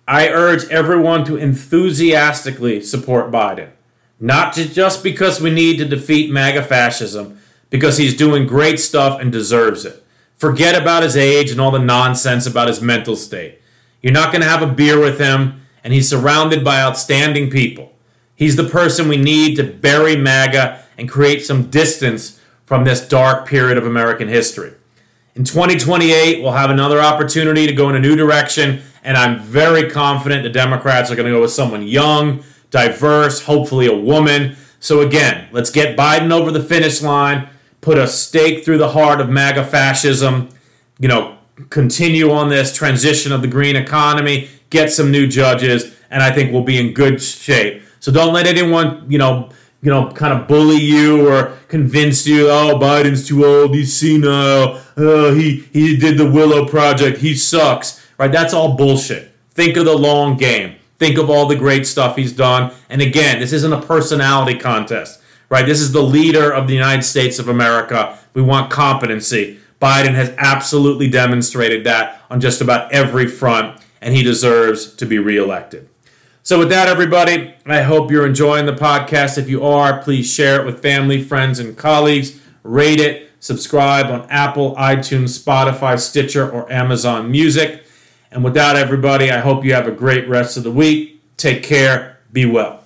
I 0.07 0.29
urge 0.29 0.67
everyone 0.71 1.23
to 1.25 1.37
enthusiastically 1.37 2.81
support 2.81 3.31
Biden. 3.31 3.69
Not 4.19 4.55
just 4.55 5.03
because 5.03 5.39
we 5.39 5.51
need 5.51 5.77
to 5.77 5.85
defeat 5.85 6.31
MAGA 6.31 6.63
fascism, 6.63 7.39
because 7.69 7.99
he's 7.99 8.17
doing 8.17 8.47
great 8.47 8.79
stuff 8.79 9.21
and 9.21 9.31
deserves 9.31 9.85
it. 9.85 10.03
Forget 10.37 10.73
about 10.73 11.03
his 11.03 11.15
age 11.15 11.51
and 11.51 11.61
all 11.61 11.69
the 11.69 11.77
nonsense 11.77 12.47
about 12.47 12.67
his 12.67 12.81
mental 12.81 13.15
state. 13.15 13.61
You're 14.01 14.11
not 14.11 14.31
going 14.31 14.41
to 14.41 14.49
have 14.49 14.63
a 14.63 14.73
beer 14.73 14.99
with 14.99 15.19
him, 15.19 15.61
and 15.83 15.93
he's 15.93 16.09
surrounded 16.09 16.63
by 16.63 16.81
outstanding 16.81 17.51
people. 17.51 17.93
He's 18.33 18.55
the 18.55 18.63
person 18.67 19.07
we 19.07 19.17
need 19.17 19.55
to 19.57 19.63
bury 19.63 20.15
MAGA 20.15 20.83
and 20.97 21.07
create 21.07 21.45
some 21.45 21.69
distance 21.69 22.41
from 22.65 22.85
this 22.85 23.07
dark 23.07 23.47
period 23.47 23.77
of 23.77 23.85
American 23.85 24.29
history. 24.29 24.73
In 25.35 25.43
2028, 25.43 26.41
we'll 26.41 26.53
have 26.53 26.69
another 26.69 27.01
opportunity 27.01 27.67
to 27.67 27.73
go 27.73 27.89
in 27.89 27.95
a 27.95 27.99
new 27.99 28.15
direction, 28.15 28.81
and 29.03 29.17
I'm 29.17 29.41
very 29.41 29.89
confident 29.89 30.43
the 30.43 30.49
Democrats 30.49 31.11
are 31.11 31.15
going 31.17 31.25
to 31.25 31.31
go 31.33 31.41
with 31.41 31.51
someone 31.51 31.85
young, 31.85 32.41
diverse, 32.71 33.43
hopefully 33.43 33.85
a 33.85 33.93
woman. 33.93 34.55
So, 34.79 35.01
again, 35.01 35.49
let's 35.51 35.69
get 35.69 35.97
Biden 35.97 36.31
over 36.31 36.51
the 36.51 36.63
finish 36.63 37.01
line, 37.01 37.49
put 37.81 37.97
a 37.97 38.07
stake 38.07 38.63
through 38.63 38.77
the 38.77 38.91
heart 38.91 39.19
of 39.19 39.27
MAGA 39.27 39.65
fascism, 39.65 40.47
you 40.99 41.09
know, 41.09 41.37
continue 41.69 42.31
on 42.31 42.47
this 42.47 42.73
transition 42.73 43.33
of 43.33 43.41
the 43.41 43.49
green 43.49 43.75
economy, 43.75 44.47
get 44.69 44.89
some 44.89 45.11
new 45.11 45.27
judges, 45.27 45.97
and 46.09 46.23
I 46.23 46.31
think 46.31 46.53
we'll 46.53 46.63
be 46.63 46.79
in 46.79 46.93
good 46.93 47.21
shape. 47.21 47.83
So, 47.99 48.09
don't 48.09 48.33
let 48.33 48.47
anyone, 48.47 49.11
you 49.11 49.17
know, 49.17 49.49
you 49.85 49.91
know, 49.91 50.09
kind 50.11 50.33
of 50.33 50.47
bully 50.47 50.81
you 50.81 51.29
or 51.29 51.53
convince 51.67 52.25
you, 52.25 52.49
oh, 52.49 52.79
Biden's 52.81 53.27
too 53.27 53.45
old, 53.45 53.75
he's 53.75 53.95
senile, 53.95 54.81
oh, 54.97 55.31
he, 55.35 55.59
he 55.71 55.95
did 55.95 56.17
the 56.17 56.27
Willow 56.27 56.67
Project, 56.67 57.19
he 57.19 57.35
sucks, 57.35 58.03
right? 58.17 58.31
That's 58.31 58.51
all 58.51 58.75
bullshit. 58.75 59.31
Think 59.51 59.77
of 59.77 59.85
the 59.85 59.95
long 59.95 60.37
game. 60.37 60.77
Think 60.97 61.19
of 61.19 61.29
all 61.29 61.45
the 61.45 61.55
great 61.55 61.85
stuff 61.85 62.15
he's 62.15 62.33
done. 62.33 62.73
And 62.89 62.99
again, 62.99 63.39
this 63.39 63.53
isn't 63.53 63.71
a 63.71 63.79
personality 63.79 64.57
contest, 64.57 65.21
right? 65.49 65.67
This 65.67 65.79
is 65.79 65.91
the 65.91 66.01
leader 66.01 66.51
of 66.51 66.67
the 66.67 66.73
United 66.73 67.03
States 67.03 67.37
of 67.37 67.47
America. 67.47 68.17
We 68.33 68.41
want 68.41 68.71
competency. 68.71 69.59
Biden 69.79 70.15
has 70.15 70.33
absolutely 70.39 71.11
demonstrated 71.11 71.83
that 71.83 72.23
on 72.31 72.41
just 72.41 72.59
about 72.59 72.91
every 72.91 73.27
front, 73.27 73.79
and 74.01 74.15
he 74.15 74.23
deserves 74.23 74.95
to 74.95 75.05
be 75.05 75.19
reelected. 75.19 75.89
So, 76.45 76.59
with 76.59 76.69
that, 76.69 76.87
everybody, 76.87 77.55
I 77.65 77.81
hope 77.81 78.11
you're 78.11 78.27
enjoying 78.27 78.67
the 78.67 78.73
podcast. 78.73 79.39
If 79.39 79.49
you 79.49 79.65
are, 79.65 80.03
please 80.03 80.31
share 80.31 80.61
it 80.61 80.65
with 80.67 80.79
family, 80.79 81.23
friends, 81.23 81.57
and 81.57 81.75
colleagues. 81.75 82.39
Rate 82.61 82.99
it, 82.99 83.31
subscribe 83.39 84.11
on 84.11 84.29
Apple, 84.29 84.75
iTunes, 84.75 85.43
Spotify, 85.43 85.99
Stitcher, 85.99 86.47
or 86.47 86.71
Amazon 86.71 87.31
Music. 87.31 87.83
And 88.29 88.43
with 88.43 88.53
that, 88.53 88.75
everybody, 88.75 89.31
I 89.31 89.39
hope 89.39 89.65
you 89.65 89.73
have 89.73 89.87
a 89.87 89.91
great 89.91 90.29
rest 90.29 90.55
of 90.55 90.61
the 90.61 90.71
week. 90.71 91.19
Take 91.35 91.63
care. 91.63 92.19
Be 92.31 92.45
well. 92.45 92.83